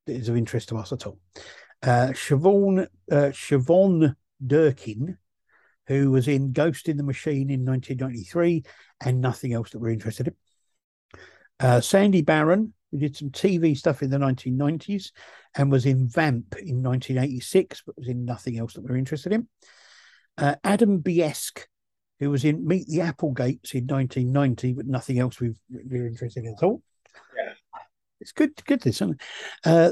that 0.06 0.12
is 0.12 0.28
of 0.28 0.36
interest 0.36 0.68
to 0.68 0.76
us 0.76 0.92
at 0.92 1.06
all. 1.06 1.18
Uh, 1.82 2.08
Siobhan, 2.12 2.86
uh, 3.10 3.30
Siobhan 3.32 4.14
Durkin, 4.46 5.16
who 5.86 6.10
was 6.10 6.28
in 6.28 6.52
Ghost 6.52 6.90
in 6.90 6.98
the 6.98 7.02
Machine 7.02 7.48
in 7.48 7.64
1993 7.64 8.64
and 9.02 9.22
nothing 9.22 9.54
else 9.54 9.70
that 9.70 9.78
we're 9.78 9.88
interested 9.88 10.28
in. 10.28 10.34
Uh, 11.58 11.80
Sandy 11.80 12.20
Baron, 12.20 12.74
who 12.92 12.98
did 12.98 13.16
some 13.16 13.30
TV 13.30 13.74
stuff 13.74 14.02
in 14.02 14.10
the 14.10 14.18
1990s 14.18 15.12
and 15.56 15.72
was 15.72 15.86
in 15.86 16.06
Vamp 16.06 16.54
in 16.58 16.82
1986, 16.82 17.82
but 17.86 17.96
was 17.96 18.08
in 18.08 18.26
nothing 18.26 18.58
else 18.58 18.74
that 18.74 18.82
we're 18.82 18.98
interested 18.98 19.32
in. 19.32 19.48
Uh, 20.36 20.56
Adam 20.62 21.02
Biesk, 21.02 21.64
who 22.20 22.28
was 22.28 22.44
in 22.44 22.66
Meet 22.66 22.88
the 22.88 23.00
Applegates 23.00 23.72
in 23.72 23.86
1990, 23.86 24.74
but 24.74 24.86
nothing 24.86 25.18
else 25.18 25.40
we've, 25.40 25.58
we're 25.70 26.06
interested 26.06 26.44
in 26.44 26.54
at 26.58 26.62
all. 26.62 26.82
It's 28.24 28.32
good, 28.32 28.52
good 28.64 28.80
this, 28.80 28.96
isn't? 29.02 29.20
Uh, 29.66 29.90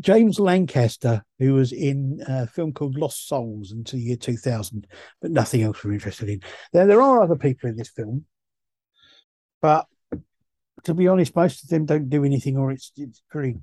James 0.00 0.40
Lancaster, 0.40 1.22
who 1.38 1.52
was 1.52 1.70
in 1.70 2.24
a 2.26 2.46
film 2.46 2.72
called 2.72 2.96
Lost 2.96 3.28
Souls 3.28 3.72
until 3.72 3.98
the 3.98 4.06
year 4.06 4.16
2000, 4.16 4.86
but 5.20 5.30
nothing 5.30 5.62
else 5.62 5.84
we're 5.84 5.92
interested 5.92 6.30
in. 6.30 6.40
There, 6.72 6.86
there 6.86 7.02
are 7.02 7.22
other 7.22 7.36
people 7.36 7.68
in 7.68 7.76
this 7.76 7.90
film, 7.90 8.24
but 9.60 9.84
to 10.84 10.94
be 10.94 11.06
honest, 11.08 11.36
most 11.36 11.62
of 11.62 11.68
them 11.68 11.84
don't 11.84 12.08
do 12.08 12.24
anything, 12.24 12.56
or 12.56 12.72
it's 12.72 12.90
it's 12.96 13.22
very 13.30 13.56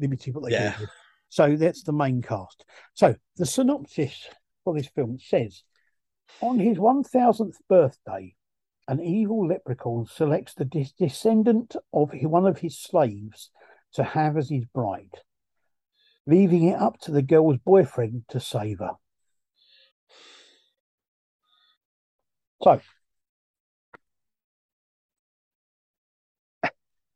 limited 0.00 0.34
what 0.34 0.44
they 0.44 0.52
Yeah. 0.52 0.74
do. 0.78 0.86
So 1.28 1.54
that's 1.56 1.82
the 1.82 1.92
main 1.92 2.22
cast. 2.22 2.64
So 2.94 3.16
the 3.36 3.44
synopsis 3.44 4.28
for 4.64 4.74
this 4.74 4.88
film 4.88 5.18
says 5.18 5.62
on 6.40 6.58
his 6.58 6.78
1000th 6.78 7.58
birthday, 7.68 8.34
an 8.88 9.00
evil 9.00 9.46
leprechaun 9.46 10.06
selects 10.06 10.54
the 10.54 10.64
dis- 10.64 10.92
descendant 10.92 11.76
of 11.92 12.12
one 12.22 12.46
of 12.46 12.60
his 12.60 12.78
slaves 12.78 13.50
to 13.94 14.02
have 14.02 14.36
as 14.36 14.48
his 14.50 14.64
bride, 14.66 15.14
leaving 16.26 16.64
it 16.64 16.80
up 16.80 17.00
to 17.00 17.10
the 17.10 17.22
girl's 17.22 17.58
boyfriend 17.58 18.24
to 18.28 18.40
save 18.40 18.78
her. 18.78 18.92
So, 22.62 22.80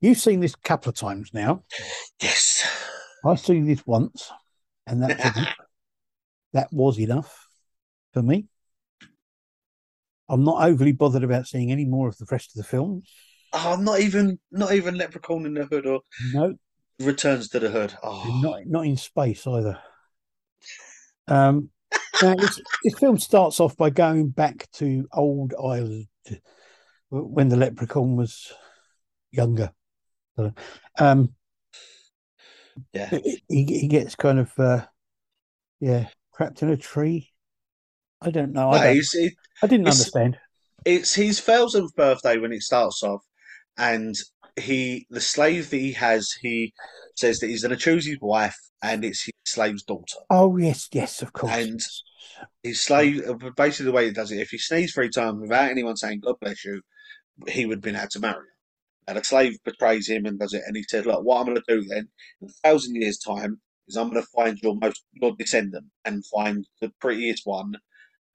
You've 0.03 0.19
seen 0.19 0.41
this 0.41 0.55
a 0.55 0.69
couple 0.69 0.91
of 0.91 0.97
times 0.97 1.31
now. 1.33 1.63
Yes. 2.21 2.69
I've 3.25 3.39
seen 3.39 3.67
this 3.67 3.87
once, 3.87 4.33
and 4.85 5.01
that 5.01 5.17
was 5.17 5.37
enough. 5.37 5.57
that 6.55 6.73
was 6.73 6.99
enough 6.99 7.49
for 8.13 8.21
me. 8.21 8.49
I'm 10.29 10.43
not 10.43 10.65
overly 10.65 10.91
bothered 10.91 11.23
about 11.23 11.47
seeing 11.47 11.71
any 11.71 11.85
more 11.85 12.09
of 12.09 12.19
the 12.19 12.27
rest 12.33 12.51
of 12.51 12.63
the 12.63 12.69
films. 12.69 13.09
Oh, 13.53 13.77
not 13.81 14.01
even 14.01 14.41
not 14.51 14.73
even 14.73 14.97
Leprechaun 14.97 15.47
in 15.47 15.55
the 15.55 15.67
Hood 15.67 15.87
or 15.87 16.01
No, 16.35 16.57
Returns 17.01 17.49
to 17.51 17.59
the 17.59 17.71
Hood. 17.71 17.95
Oh, 18.03 18.41
not 18.43 18.67
not 18.67 18.87
in 18.87 18.97
space 18.97 19.47
either. 19.47 19.79
Um, 21.29 21.71
now 22.23 22.35
this, 22.35 22.61
this 22.85 22.99
film 22.99 23.19
starts 23.19 23.61
off 23.61 23.77
by 23.77 23.91
going 23.91 24.29
back 24.29 24.69
to 24.75 25.09
old 25.13 25.55
Ireland 25.63 26.07
when 27.11 27.49
the 27.49 27.57
leprechaun 27.57 28.17
was 28.17 28.53
younger. 29.31 29.73
Um, 30.99 31.35
yeah. 32.93 33.09
he 33.11 33.41
he 33.49 33.89
gets 33.89 34.15
kind 34.15 34.39
of 34.39 34.53
uh, 34.59 34.85
yeah 35.81 36.09
trapped 36.37 36.63
in 36.63 36.71
a 36.71 36.77
tree. 36.77 37.31
I 38.21 38.31
don't 38.31 38.53
know. 38.53 38.71
No, 38.71 38.77
I, 38.77 38.95
don't, 38.95 39.07
it, 39.15 39.35
I 39.63 39.67
didn't 39.67 39.87
it's- 39.89 39.99
understand. 39.99 40.39
it's 40.85 41.15
his 41.15 41.41
thousandth 41.41 41.95
birthday 41.97 42.39
when 42.39 42.53
it 42.53 42.63
starts 42.63 43.03
off, 43.03 43.23
and 43.77 44.15
he 44.61 45.07
the 45.11 45.21
slave 45.21 45.71
that 45.71 45.77
he 45.79 45.93
has, 45.93 46.33
he 46.41 46.73
says 47.17 47.39
that 47.41 47.49
he's 47.49 47.63
going 47.63 47.71
to 47.71 47.77
choose 47.77 48.07
his 48.07 48.19
wife, 48.21 48.57
and 48.83 49.05
it's 49.05 49.25
his 49.25 49.33
slave's 49.47 49.83
daughter. 49.83 50.19
Oh 50.31 50.57
yes, 50.57 50.89
yes, 50.93 51.23
of 51.23 51.33
course. 51.33 51.53
And- 51.53 51.81
His 52.63 52.81
slave, 52.81 53.23
uh, 53.29 53.35
basically 53.57 53.87
the 53.87 53.93
way 53.93 54.07
he 54.07 54.13
does 54.13 54.33
it, 54.33 54.41
if 54.41 54.51
he 54.51 54.59
sneezed 54.59 54.95
three 54.95 55.11
times 55.11 55.41
without 55.41 55.71
anyone 55.71 55.97
saying 55.97 56.21
"God 56.21 56.37
bless 56.41 56.65
you," 56.65 56.83
he 57.49 57.67
would 57.67 57.79
have 57.79 57.83
been 57.83 57.97
able 57.97 58.09
to 58.11 58.21
marry 58.21 58.35
her. 58.35 58.57
And 59.09 59.19
a 59.19 59.25
slave 59.25 59.59
betrays 59.65 60.09
him 60.09 60.27
and 60.27 60.39
does 60.39 60.55
it, 60.55 60.63
and 60.67 60.77
he 60.77 60.83
said, 60.89 61.07
"Look, 61.07 61.25
what 61.25 61.39
I'm 61.41 61.47
going 61.47 61.57
to 61.57 61.75
do 61.75 61.83
then, 61.89 62.09
in 62.41 62.49
a 62.49 62.69
thousand 62.69 62.97
years' 62.97 63.19
time, 63.19 63.61
is 63.87 63.97
I'm 63.97 64.11
going 64.11 64.23
to 64.23 64.29
find 64.35 64.59
your 64.63 64.77
most 64.77 65.05
your 65.13 65.35
descendant 65.37 65.87
and 66.05 66.25
find 66.27 66.67
the 66.81 66.91
prettiest 67.01 67.43
one." 67.47 67.75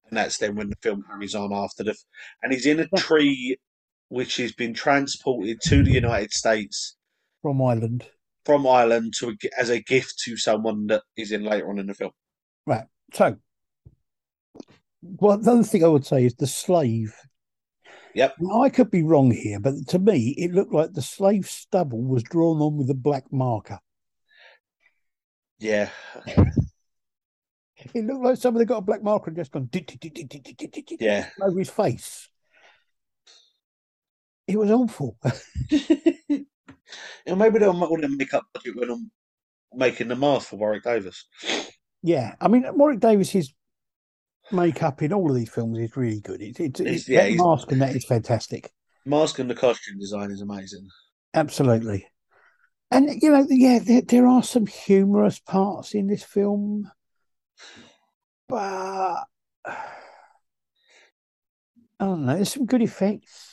And 0.09 0.17
that's 0.17 0.37
then 0.37 0.55
when 0.55 0.69
the 0.69 0.77
film 0.81 1.03
carries 1.09 1.35
on 1.35 1.51
after 1.51 1.83
the, 1.83 1.95
and 2.41 2.53
he's 2.53 2.65
in 2.65 2.79
a 2.79 2.87
tree 2.97 3.57
which 4.09 4.37
has 4.37 4.51
been 4.51 4.73
transported 4.73 5.59
to 5.61 5.83
the 5.83 5.91
United 5.91 6.31
States 6.31 6.95
from 7.41 7.61
Ireland. 7.61 8.07
From 8.45 8.65
Ireland 8.65 9.13
to 9.19 9.29
a, 9.29 9.59
as 9.59 9.69
a 9.69 9.81
gift 9.81 10.19
to 10.25 10.37
someone 10.37 10.87
that 10.87 11.03
is 11.17 11.31
in 11.31 11.43
later 11.43 11.69
on 11.69 11.79
in 11.79 11.87
the 11.87 11.93
film. 11.93 12.11
Right. 12.65 12.85
So, 13.13 13.37
well, 15.01 15.37
the 15.37 15.51
other 15.51 15.63
thing 15.63 15.83
I 15.83 15.87
would 15.87 16.05
say 16.05 16.25
is 16.25 16.35
the 16.35 16.47
slave. 16.47 17.13
Yep. 18.15 18.35
Now, 18.39 18.63
I 18.63 18.69
could 18.69 18.89
be 18.89 19.03
wrong 19.03 19.31
here, 19.31 19.59
but 19.59 19.75
to 19.89 19.99
me, 19.99 20.33
it 20.37 20.51
looked 20.51 20.73
like 20.73 20.93
the 20.93 21.01
slave 21.01 21.47
stubble 21.47 22.03
was 22.03 22.23
drawn 22.23 22.61
on 22.61 22.77
with 22.77 22.89
a 22.89 22.95
black 22.95 23.31
marker. 23.31 23.79
Yeah. 25.59 25.89
it 27.93 28.05
looked 28.05 28.23
like 28.23 28.37
somebody 28.37 28.65
got 28.65 28.77
a 28.77 28.81
black 28.81 29.03
marker 29.03 29.29
and 29.29 29.37
just 29.37 29.51
gone 29.51 29.69
yeah. 30.99 31.29
over 31.41 31.59
his 31.59 31.69
face. 31.69 32.29
It 34.47 34.57
was 34.57 34.71
awful. 34.71 35.17
and 37.25 37.37
maybe 37.37 37.59
they'll 37.59 37.77
want 37.77 38.01
to 38.01 38.07
make 38.17 38.33
up 38.33 38.45
budget 38.53 38.75
when 38.77 38.89
I'm 38.89 39.11
making 39.73 40.07
the 40.07 40.15
mask 40.15 40.49
for 40.49 40.55
Warwick 40.57 40.83
Davis. 40.83 41.25
Yeah, 42.01 42.35
I 42.39 42.47
mean, 42.47 42.65
Warwick 42.77 42.99
Davis's 43.01 43.53
makeup 44.51 45.01
in 45.01 45.11
all 45.11 45.29
of 45.29 45.35
these 45.35 45.49
films 45.49 45.77
is 45.79 45.97
really 45.97 46.21
good. 46.21 46.41
It's, 46.41 46.59
it's, 46.59 46.79
It's- 46.79 46.95
it's 47.01 47.09
yeah, 47.09 47.27
that 47.27 47.35
mask 47.37 47.71
and 47.71 47.81
that 47.81 47.95
is 47.95 48.05
fantastic. 48.05 48.71
Mask 49.05 49.39
and 49.39 49.49
the 49.49 49.55
costume 49.55 49.99
design 49.99 50.31
is 50.31 50.41
amazing. 50.41 50.87
Absolutely. 51.33 52.07
And, 52.89 53.21
you 53.21 53.31
know, 53.31 53.45
yeah, 53.49 53.79
there, 53.79 54.01
there 54.01 54.27
are 54.27 54.43
some 54.43 54.65
humorous 54.65 55.39
parts 55.39 55.93
in 55.93 56.07
this 56.07 56.23
film, 56.23 56.89
but 58.47 58.57
I 59.65 59.85
don't 61.99 62.25
know, 62.25 62.35
there's 62.35 62.53
some 62.53 62.65
good 62.65 62.81
effects. 62.81 63.46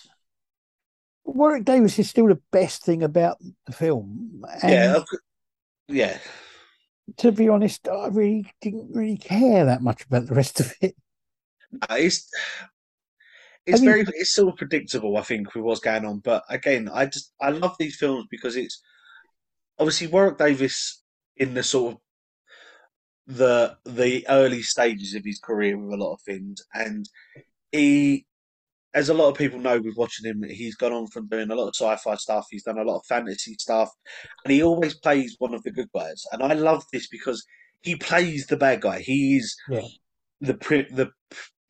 Warwick 1.24 1.64
Davis 1.64 1.98
is 1.98 2.08
still 2.10 2.26
the 2.28 2.40
best 2.52 2.82
thing 2.84 3.02
about 3.02 3.38
the 3.66 3.72
film. 3.72 4.44
And 4.62 4.70
yeah, 4.72 5.02
yeah. 5.88 6.18
to 7.18 7.32
be 7.32 7.48
honest, 7.48 7.88
I 7.88 8.08
really 8.08 8.50
didn't 8.60 8.92
really 8.94 9.16
care 9.16 9.64
that 9.64 9.82
much 9.82 10.04
about 10.04 10.26
the 10.26 10.34
rest 10.34 10.60
of 10.60 10.72
it. 10.80 10.94
Uh, 11.90 11.96
It's 11.98 12.28
it's 13.66 13.80
mean- 13.80 13.90
very 13.90 14.04
it's 14.14 14.30
sort 14.30 14.52
of 14.52 14.58
predictable. 14.58 15.16
I 15.16 15.22
think 15.22 15.54
with 15.54 15.64
what's 15.64 15.80
going 15.80 16.04
on, 16.04 16.18
but 16.18 16.44
again, 16.48 16.88
I 16.92 17.06
just 17.06 17.32
I 17.40 17.50
love 17.50 17.74
these 17.78 17.96
films 17.96 18.26
because 18.30 18.56
it's 18.56 18.80
obviously 19.78 20.06
Warwick 20.08 20.38
Davis 20.38 21.02
in 21.36 21.54
the 21.54 21.62
sort 21.62 21.94
of 21.94 22.00
the 23.26 23.76
the 23.86 24.26
early 24.28 24.62
stages 24.62 25.14
of 25.14 25.24
his 25.24 25.38
career 25.40 25.78
with 25.78 25.94
a 25.94 25.96
lot 26.02 26.12
of 26.12 26.20
things, 26.20 26.62
and 26.74 27.08
he, 27.72 28.26
as 28.94 29.08
a 29.08 29.14
lot 29.14 29.28
of 29.28 29.36
people 29.36 29.58
know, 29.58 29.80
with 29.80 29.96
watching 29.96 30.24
him, 30.24 30.42
he's 30.44 30.76
gone 30.76 30.92
on 30.92 31.08
from 31.08 31.26
doing 31.26 31.50
a 31.50 31.54
lot 31.54 31.68
of 31.68 31.74
sci-fi 31.74 32.14
stuff. 32.14 32.46
He's 32.50 32.62
done 32.62 32.78
a 32.78 32.84
lot 32.84 32.98
of 32.98 33.06
fantasy 33.06 33.56
stuff, 33.58 33.90
and 34.44 34.52
he 34.52 34.62
always 34.62 34.94
plays 34.94 35.34
one 35.38 35.52
of 35.52 35.62
the 35.64 35.72
good 35.72 35.88
guys. 35.94 36.24
And 36.32 36.42
I 36.42 36.54
love 36.54 36.84
this 36.92 37.08
because 37.08 37.44
he 37.82 37.96
plays 37.96 38.46
the 38.46 38.56
bad 38.56 38.80
guy. 38.80 39.00
He 39.00 39.36
is 39.36 39.56
Yeah. 39.68 39.82
the 40.40 40.54
the 40.54 41.10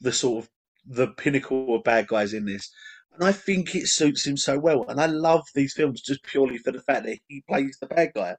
the 0.01 0.13
sort 0.13 0.45
of 0.45 0.51
the 0.87 1.09
pinnacle 1.09 1.75
of 1.75 1.83
bad 1.85 2.09
guys 2.09 2.35
in 2.35 2.45
this. 2.45 2.71
And 3.15 3.25
I 3.25 3.33
think 3.33 3.75
it 3.75 3.87
suits 3.87 4.27
him 4.27 4.37
so 4.37 4.59
well. 4.59 4.85
And 4.89 5.01
I 5.01 5.07
love 5.07 5.47
these 5.55 5.73
films 5.73 6.03
just 6.03 6.23
purely 6.25 6.59
for 6.59 6.73
the 6.73 6.83
fact 6.83 7.07
that 7.07 7.19
he 7.29 7.43
plays 7.49 7.79
the 7.81 7.87
bad 7.87 8.13
guy. 8.15 8.37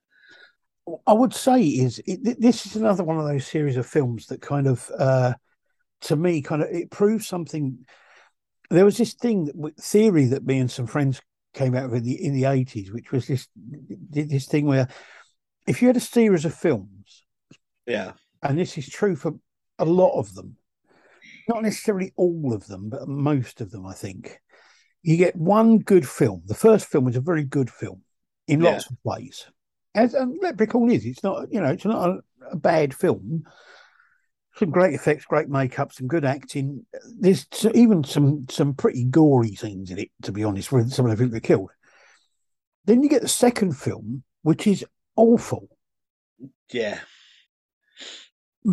I 1.07 1.13
would 1.13 1.33
say 1.33 1.63
is 1.63 1.99
it, 2.05 2.39
this 2.39 2.65
is 2.67 2.75
another 2.75 3.03
one 3.03 3.17
of 3.17 3.25
those 3.25 3.47
series 3.47 3.77
of 3.77 3.87
films 3.87 4.27
that 4.27 4.41
kind 4.41 4.67
of, 4.67 4.91
uh, 4.99 5.33
to 6.01 6.15
me, 6.15 6.41
kind 6.41 6.61
of 6.61 6.69
it 6.69 6.91
proves 6.91 7.25
something. 7.25 7.85
There 8.69 8.85
was 8.85 8.97
this 8.97 9.13
thing 9.13 9.45
that 9.45 9.77
theory 9.79 10.25
that 10.25 10.45
me 10.45 10.59
and 10.59 10.69
some 10.71 10.87
friends 10.87 11.21
came 11.53 11.75
out 11.75 11.89
with 11.89 11.99
in 11.99 12.05
the 12.05 12.25
in 12.25 12.33
the 12.33 12.45
eighties, 12.45 12.91
which 12.91 13.11
was 13.11 13.27
this 13.27 13.47
this 14.09 14.45
thing 14.47 14.65
where 14.65 14.87
if 15.67 15.81
you 15.81 15.87
had 15.87 15.97
a 15.97 16.01
series 16.01 16.45
of 16.45 16.53
films, 16.53 17.25
Yeah. 17.85 18.13
and 18.43 18.57
this 18.57 18.77
is 18.77 18.87
true 18.89 19.15
for 19.15 19.33
a 19.79 19.85
lot 19.85 20.17
of 20.17 20.33
them, 20.35 20.57
not 21.47 21.63
necessarily 21.63 22.13
all 22.15 22.53
of 22.53 22.67
them, 22.67 22.89
but 22.89 23.07
most 23.07 23.61
of 23.61 23.71
them, 23.71 23.85
I 23.85 23.93
think. 23.93 24.39
You 25.01 25.17
get 25.17 25.35
one 25.35 25.79
good 25.79 26.07
film. 26.07 26.43
The 26.45 26.55
first 26.55 26.87
film 26.87 27.07
is 27.07 27.15
a 27.15 27.21
very 27.21 27.43
good 27.43 27.69
film 27.69 28.01
in 28.47 28.61
Yeah. 28.61 28.71
lots 28.71 28.89
of 28.89 28.97
ways. 29.03 29.45
As 29.93 30.13
and 30.13 30.37
Leprechaun 30.41 30.91
is, 30.91 31.05
it's 31.05 31.23
not, 31.23 31.51
you 31.53 31.61
know, 31.61 31.67
it's 31.69 31.85
not 31.85 32.09
a, 32.09 32.19
a 32.51 32.55
bad 32.55 32.93
film. 32.93 33.43
Some 34.57 34.69
great 34.69 34.93
effects, 34.93 35.25
great 35.25 35.49
makeup, 35.49 35.91
some 35.91 36.07
good 36.07 36.23
acting. 36.23 36.85
There's 37.19 37.45
even 37.73 38.03
some 38.03 38.45
some 38.49 38.73
pretty 38.73 39.03
gory 39.03 39.53
scenes 39.55 39.91
in 39.91 39.99
it, 39.99 40.11
to 40.23 40.31
be 40.31 40.43
honest, 40.43 40.71
with 40.71 40.91
some 40.91 41.05
of 41.05 41.11
the 41.11 41.17
people 41.17 41.33
that 41.33 41.41
killed. 41.41 41.71
Then 42.85 43.03
you 43.03 43.09
get 43.09 43.21
the 43.21 43.27
second 43.27 43.77
film, 43.77 44.23
which 44.43 44.65
is 44.67 44.85
awful 45.15 45.67
Yeah. 46.71 46.99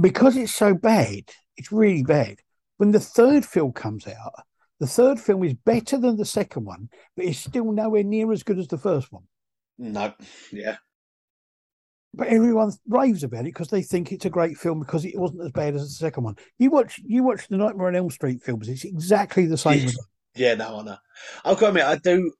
because 0.00 0.36
it's 0.36 0.54
so 0.54 0.74
bad, 0.74 1.30
it's 1.56 1.72
really 1.72 2.02
bad. 2.02 2.36
When 2.76 2.90
the 2.92 3.00
third 3.00 3.44
film 3.44 3.72
comes 3.72 4.06
out, 4.06 4.32
the 4.80 4.86
third 4.86 5.18
film 5.18 5.44
is 5.44 5.54
better 5.54 5.98
than 5.98 6.16
the 6.16 6.24
second 6.24 6.64
one, 6.64 6.90
but 7.16 7.24
it's 7.24 7.38
still 7.38 7.70
nowhere 7.72 8.02
near 8.02 8.32
as 8.32 8.42
good 8.42 8.58
as 8.58 8.68
the 8.68 8.78
first 8.78 9.10
one. 9.12 9.24
No. 9.78 10.12
Yeah. 10.52 10.76
But 12.14 12.28
everyone 12.28 12.72
raves 12.86 13.24
about 13.24 13.40
it 13.40 13.54
because 13.54 13.68
they 13.68 13.82
think 13.82 14.12
it's 14.12 14.26
a 14.26 14.30
great 14.30 14.58
film 14.58 14.80
because 14.80 15.04
it 15.04 15.18
wasn't 15.18 15.44
as 15.44 15.52
bad 15.52 15.74
as 15.74 15.82
the 15.82 15.88
second 15.88 16.24
one. 16.24 16.36
You 16.58 16.70
watch 16.70 17.00
you 17.04 17.22
watch 17.22 17.48
the 17.48 17.56
Nightmare 17.56 17.88
on 17.88 17.96
Elm 17.96 18.10
Street 18.10 18.42
films; 18.42 18.68
it's 18.68 18.84
exactly 18.84 19.46
the 19.46 19.56
same. 19.56 19.88
Yeah. 20.34 20.54
No, 20.54 20.80
I 20.80 20.82
know. 20.82 20.96
I've 21.44 21.58
got 21.58 21.60
to 21.60 21.68
admit, 21.68 21.84
I 21.84 21.96
do, 21.96 22.32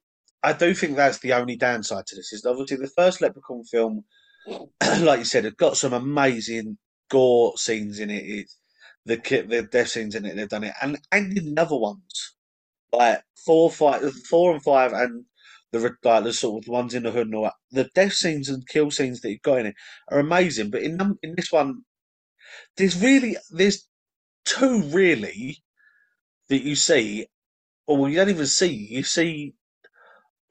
I 0.43 0.53
do 0.53 0.73
think 0.73 0.95
that's 0.95 1.19
the 1.19 1.33
only 1.33 1.55
downside 1.55 2.05
to 2.07 2.15
this. 2.15 2.33
Is 2.33 2.45
obviously 2.45 2.77
the 2.77 2.87
first 2.87 3.21
Leprechaun 3.21 3.63
film, 3.65 4.03
like 4.99 5.19
you 5.19 5.25
said, 5.25 5.45
it's 5.45 5.55
got 5.55 5.77
some 5.77 5.93
amazing 5.93 6.77
gore 7.09 7.53
scenes 7.57 7.99
in 7.99 8.09
it. 8.09 8.23
It's 8.25 8.57
the 9.05 9.17
the 9.47 9.63
death 9.63 9.89
scenes 9.89 10.15
in 10.15 10.25
it. 10.25 10.35
They've 10.35 10.49
done 10.49 10.65
it, 10.65 10.73
and 10.81 10.99
and 11.11 11.37
in 11.37 11.55
the 11.55 11.61
other 11.61 11.77
ones, 11.77 12.35
like 12.91 13.21
four, 13.45 13.69
five, 13.69 14.11
four 14.29 14.53
and 14.53 14.63
five, 14.63 14.93
and 14.93 15.25
the 15.73 15.97
like 16.05 16.25
the 16.25 16.33
sort 16.33 16.63
of 16.63 16.69
ones 16.69 16.95
in 16.95 17.03
the 17.03 17.11
hood 17.11 17.27
and 17.27 17.35
all 17.35 17.43
that. 17.45 17.55
The 17.71 17.89
death 17.95 18.13
scenes 18.13 18.49
and 18.49 18.67
kill 18.69 18.91
scenes 18.91 19.21
that 19.21 19.31
you've 19.31 19.43
got 19.43 19.59
in 19.61 19.67
it 19.67 19.75
are 20.09 20.19
amazing. 20.19 20.71
But 20.71 20.83
in 20.83 20.99
in 21.23 21.35
this 21.35 21.51
one, 21.51 21.83
there's 22.77 23.01
really 23.01 23.37
there's 23.51 23.87
two 24.45 24.81
really 24.83 25.63
that 26.49 26.63
you 26.63 26.75
see 26.75 27.27
or 27.87 28.09
you 28.09 28.17
don't 28.17 28.29
even 28.29 28.47
see, 28.47 28.73
you 28.91 29.03
see 29.03 29.55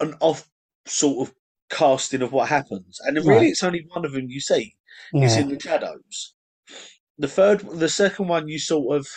an 0.01 0.15
off 0.21 0.49
sort 0.87 1.29
of 1.29 1.35
casting 1.71 2.23
of 2.23 2.33
what 2.33 2.49
happens. 2.49 3.01
And 3.05 3.17
really 3.27 3.49
Right. 3.49 3.51
it's 3.51 3.63
only 3.65 3.87
one 3.93 4.05
of 4.05 4.13
them 4.13 4.29
you 4.29 4.41
see. 4.41 4.77
Yeah, 5.13 5.29
see 5.29 5.43
the 5.45 5.59
shadows. 5.61 6.35
The 7.19 7.29
third 7.29 7.61
the 7.61 7.89
second 7.89 8.29
one 8.29 8.49
you 8.49 8.59
sort 8.59 8.99
of 8.99 9.09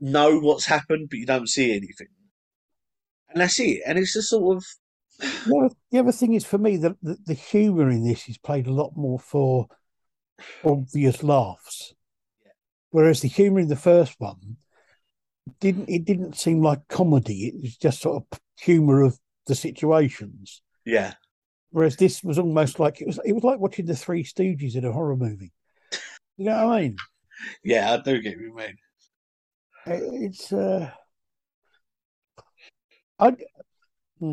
know 0.00 0.40
what's 0.40 0.66
happened 0.66 1.08
but 1.10 1.18
you 1.20 1.26
don't 1.26 1.48
see 1.48 1.70
anything. 1.72 2.08
And 3.28 3.40
that's 3.40 3.58
it. 3.60 3.82
And 3.86 3.98
it's 3.98 4.12
just 4.12 4.28
sort 4.28 4.56
of 4.56 4.64
The 5.20 5.56
other, 5.64 5.74
the 5.90 5.98
other 5.98 6.12
thing 6.12 6.34
is 6.34 6.44
for 6.46 6.58
me 6.58 6.76
that 6.78 6.96
the, 7.02 7.16
the 7.26 7.34
humour 7.34 7.90
in 7.90 8.04
this 8.04 8.28
is 8.28 8.38
played 8.38 8.66
a 8.66 8.72
lot 8.72 8.96
more 8.96 9.18
for 9.18 9.66
obvious 10.64 11.22
laughs, 11.22 11.94
Yeah. 12.44 12.52
whereas 12.90 13.20
the 13.20 13.28
humour 13.28 13.60
in 13.60 13.68
the 13.68 13.76
first 13.76 14.14
one 14.18 14.56
didn't. 15.60 15.88
It 15.88 16.04
didn't 16.04 16.36
seem 16.36 16.62
like 16.62 16.86
comedy. 16.88 17.48
It 17.48 17.54
was 17.62 17.76
just 17.76 18.00
sort 18.00 18.22
of 18.30 18.40
humour 18.58 19.02
of 19.02 19.18
the 19.46 19.54
situations. 19.54 20.62
Yeah, 20.84 21.14
Whereas 21.70 21.96
this 21.96 22.22
was 22.24 22.38
almost 22.38 22.78
like 22.80 23.00
it 23.00 23.06
was. 23.06 23.18
It 23.24 23.32
was 23.32 23.44
like 23.44 23.58
watching 23.60 23.86
the 23.86 23.94
Three 23.96 24.24
Stooges 24.24 24.74
in 24.76 24.84
a 24.84 24.92
horror 24.92 25.16
movie. 25.16 25.52
You 26.36 26.46
know 26.46 26.66
what 26.66 26.76
I 26.78 26.80
mean? 26.82 26.96
yeah, 27.64 27.92
I 27.92 27.96
do 27.98 28.20
get 28.22 28.36
what 28.38 28.44
you 28.44 28.54
mean. 28.56 28.76
It's. 30.26 30.52
uh 30.52 30.90
I. 33.18 33.36
hmm. 34.18 34.32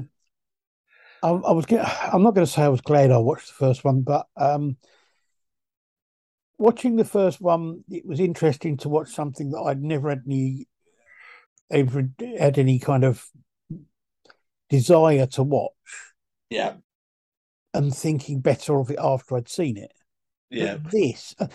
I, 1.24 1.30
I 1.30 1.52
was. 1.52 1.66
I'm 1.72 2.24
not 2.24 2.36
going 2.36 2.46
to 2.46 2.52
say 2.52 2.64
I 2.64 2.70
was 2.70 2.82
glad 2.82 3.12
I 3.12 3.18
watched 3.18 3.48
the 3.48 3.54
first 3.54 3.84
one, 3.84 4.02
but 4.02 4.28
um, 4.36 4.78
watching 6.58 6.96
the 6.96 7.06
first 7.06 7.42
one, 7.42 7.84
it 7.90 8.06
was 8.06 8.20
interesting 8.20 8.78
to 8.78 8.90
watch 8.90 9.10
something 9.10 9.52
that 9.52 9.62
I'd 9.62 9.82
never 9.82 10.10
had 10.10 10.24
any 10.26 10.68
ever 11.70 12.10
had 12.40 12.58
any 12.58 12.80
kind 12.80 13.04
of 13.04 13.26
desire 14.70 15.26
to 15.28 15.44
watch, 15.44 15.72
Yeah, 16.50 16.76
and 17.74 17.96
thinking 17.96 18.40
better 18.40 18.80
of 18.80 18.90
it 18.90 19.00
after 19.02 19.38
I'd 19.38 19.50
seen 19.50 19.78
it. 19.78 19.92
But 20.58 20.58
yeah, 20.58 20.78
this, 20.92 21.36
uh, 21.40 21.48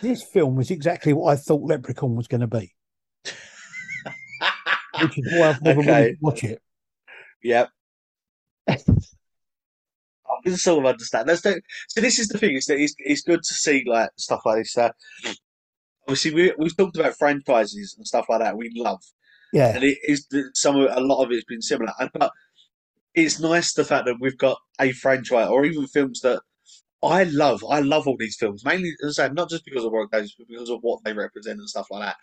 this 0.00 0.22
film 0.22 0.56
was 0.56 0.70
exactly 0.70 1.12
what 1.12 1.32
I 1.32 1.36
thought 1.36 1.62
Leprechaun 1.68 2.14
was 2.16 2.28
going 2.28 2.42
to 2.42 2.46
be, 2.46 2.74
which 4.98 5.18
is 5.18 5.24
why 5.28 5.48
I've 5.48 5.62
never 5.62 5.80
Okay. 5.80 5.82
wanted 5.82 6.08
to 6.10 6.16
watch 6.20 6.44
it. 6.44 6.60
yeah. 7.42 7.66
I 8.68 8.76
can 10.44 10.56
sort 10.56 10.84
of 10.84 10.90
understand. 10.90 11.28
That's 11.28 11.42
the, 11.42 11.60
so. 11.88 12.00
This 12.00 12.18
is 12.18 12.28
the 12.28 12.38
thing: 12.38 12.54
is 12.54 12.66
that 12.66 12.78
it's, 12.78 12.94
it's 12.98 13.22
good 13.22 13.42
to 13.42 13.54
see 13.54 13.84
like 13.86 14.10
stuff 14.16 14.42
like 14.44 14.58
this. 14.58 14.76
Uh, 14.76 14.90
obviously, 16.06 16.34
we 16.34 16.52
we've 16.58 16.76
talked 16.76 16.96
about 16.96 17.16
franchises 17.16 17.94
and 17.96 18.06
stuff 18.06 18.26
like 18.28 18.40
that. 18.40 18.56
We 18.56 18.70
love, 18.74 19.02
Yeah, 19.52 19.74
and 19.74 19.84
it 19.84 19.98
is 20.04 20.26
some 20.54 20.76
of 20.76 20.90
a 20.96 21.00
lot 21.00 21.24
of 21.24 21.30
it's 21.32 21.44
been 21.44 21.62
similar. 21.62 21.92
But 22.12 22.32
it's 23.14 23.40
nice 23.40 23.74
the 23.74 23.84
fact 23.84 24.06
that 24.06 24.16
we've 24.20 24.38
got 24.38 24.58
a 24.80 24.92
franchise 24.92 25.48
or 25.48 25.64
even 25.64 25.86
films 25.86 26.20
that 26.20 26.40
I 27.02 27.24
love. 27.24 27.64
I 27.68 27.80
love 27.80 28.06
all 28.06 28.16
these 28.16 28.36
films 28.36 28.64
mainly, 28.64 28.94
as 29.04 29.18
I 29.18 29.24
said, 29.24 29.34
not 29.34 29.50
just 29.50 29.64
because 29.64 29.84
of 29.84 29.92
what 29.92 30.10
goes, 30.10 30.34
but 30.38 30.48
because 30.48 30.70
of 30.70 30.78
what 30.82 31.02
they 31.04 31.12
represent 31.12 31.58
and 31.58 31.68
stuff 31.68 31.88
like 31.90 32.02
that. 32.02 32.16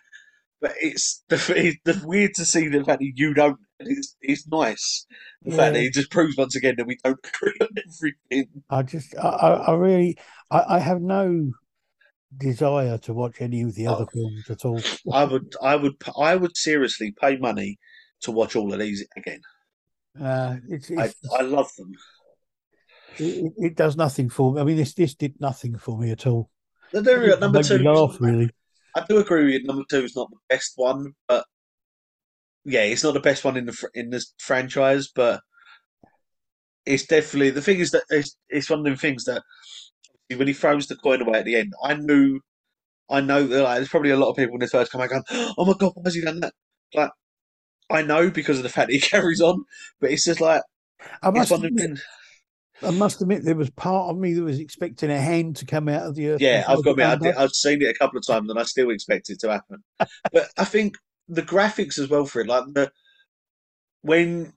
But 0.60 0.74
it's 0.80 1.22
the 1.28 1.36
it's 1.56 1.78
the 1.84 2.06
weird 2.06 2.34
to 2.34 2.44
see 2.44 2.68
the 2.68 2.84
fact 2.84 3.00
that 3.00 3.12
you 3.14 3.32
don't. 3.34 3.58
It's 3.78 4.14
it's 4.20 4.46
nice 4.46 5.06
the 5.42 5.56
fact 5.56 5.72
that 5.72 5.82
it 5.82 5.94
just 5.94 6.10
proves 6.10 6.36
once 6.36 6.54
again 6.54 6.74
that 6.76 6.86
we 6.86 6.98
don't 7.02 7.18
agree 7.34 7.54
on 7.62 7.68
everything. 7.78 8.62
I 8.68 8.82
just, 8.82 9.16
I, 9.16 9.28
I, 9.28 9.50
I 9.52 9.74
really, 9.74 10.18
I, 10.50 10.76
I 10.76 10.78
have 10.80 11.00
no 11.00 11.52
desire 12.36 12.98
to 12.98 13.14
watch 13.14 13.36
any 13.40 13.62
of 13.62 13.74
the 13.74 13.86
other 13.86 14.04
Oh. 14.04 14.10
films 14.12 14.50
at 14.50 14.64
all. 14.66 14.82
I 15.12 15.24
would 15.24 15.54
I 15.62 15.76
would 15.76 15.94
I 16.18 16.36
would 16.36 16.56
seriously 16.56 17.12
pay 17.18 17.36
money 17.38 17.78
to 18.22 18.30
watch 18.30 18.54
all 18.54 18.72
of 18.72 18.78
these 18.78 19.04
again. 19.16 19.40
Uh, 20.20 20.56
it's, 20.68 20.90
I, 20.90 21.04
it's 21.06 21.14
I 21.38 21.42
love 21.42 21.70
them. 21.78 21.92
it, 23.16 23.52
it 23.56 23.76
does 23.76 23.96
nothing 23.96 24.28
for 24.28 24.52
me. 24.52 24.60
I 24.60 24.64
mean, 24.64 24.76
this 24.76 24.92
this 24.92 25.14
did 25.14 25.40
nothing 25.40 25.78
for 25.78 25.98
me 25.98 26.10
at 26.10 26.26
all. 26.26 26.50
The 26.92 27.02
do 27.02 27.22
It 27.22 27.40
number 27.40 27.62
two, 27.62 27.78
really. 28.20 28.50
I 28.96 29.04
do 29.08 29.18
agree 29.18 29.44
with 29.44 29.54
you. 29.54 29.64
Number 29.64 29.84
two 29.88 30.04
is 30.04 30.16
not 30.16 30.30
the 30.30 30.36
best 30.48 30.72
one, 30.76 31.12
but 31.28 31.44
yeah, 32.64 32.82
it's 32.82 33.04
not 33.04 33.14
the 33.14 33.20
best 33.20 33.44
one 33.44 33.56
in 33.56 33.66
the 33.66 33.90
in 33.94 34.10
this 34.10 34.32
franchise, 34.38 35.08
but 35.14 35.40
it's 36.86 37.06
definitely 37.06 37.50
the 37.50 37.62
thing 37.62 37.78
is 37.78 37.90
that 37.92 38.04
it's 38.10 38.36
it's 38.48 38.70
one 38.70 38.80
of 38.80 38.84
them 38.84 38.96
things 38.96 39.24
that 39.24 39.42
when 40.36 40.46
he 40.46 40.52
throws 40.52 40.86
the 40.86 40.96
coin 40.96 41.22
away 41.22 41.40
at 41.40 41.44
the 41.44 41.56
end, 41.56 41.72
I 41.82 41.94
knew, 41.94 42.40
I 43.10 43.20
know 43.20 43.46
that 43.46 43.62
like, 43.62 43.76
there's 43.76 43.88
probably 43.88 44.10
a 44.10 44.16
lot 44.16 44.30
of 44.30 44.36
people 44.36 44.54
in 44.54 44.60
this 44.60 44.70
first 44.70 44.92
come 44.92 45.00
out 45.00 45.10
going, 45.10 45.24
"Oh 45.30 45.64
my 45.64 45.74
god, 45.78 45.92
why 45.94 46.02
has 46.04 46.14
he 46.14 46.20
done 46.20 46.40
that?" 46.40 46.54
Like, 46.94 47.10
I 47.90 48.02
know 48.02 48.30
because 48.30 48.58
of 48.58 48.62
the 48.62 48.68
fact 48.68 48.88
that 48.88 48.94
he 48.94 49.00
carries 49.10 49.40
on, 49.40 49.64
but 50.00 50.10
it's 50.10 50.24
just 50.24 50.40
like 50.40 50.62
I 51.22 51.30
must 51.30 51.52
admit, 51.52 51.76
things. 51.76 52.02
I 52.82 52.90
must 52.90 53.20
admit, 53.20 53.44
there 53.44 53.56
was 53.56 53.70
part 53.70 54.10
of 54.10 54.16
me 54.16 54.34
that 54.34 54.42
was 54.42 54.58
expecting 54.58 55.10
a 55.10 55.20
hand 55.20 55.56
to 55.56 55.66
come 55.66 55.88
out 55.88 56.02
of 56.02 56.14
the 56.14 56.30
earth. 56.30 56.40
Yeah, 56.40 56.64
I've 56.66 56.84
got 56.84 56.96
me. 56.96 57.04
I 57.04 57.12
it 57.12 57.20
did, 57.20 57.28
under. 57.28 57.40
I've 57.40 57.52
seen 57.52 57.82
it 57.82 57.94
a 57.94 57.98
couple 57.98 58.18
of 58.18 58.26
times, 58.26 58.50
and 58.50 58.58
I 58.58 58.62
still 58.64 58.90
expect 58.90 59.30
it 59.30 59.40
to 59.40 59.50
happen. 59.50 59.82
but 60.32 60.48
I 60.56 60.64
think 60.64 60.96
the 61.28 61.42
graphics 61.42 61.98
as 61.98 62.08
well 62.08 62.24
for 62.24 62.40
it, 62.40 62.48
like 62.48 62.64
the 62.72 62.90
when 64.02 64.52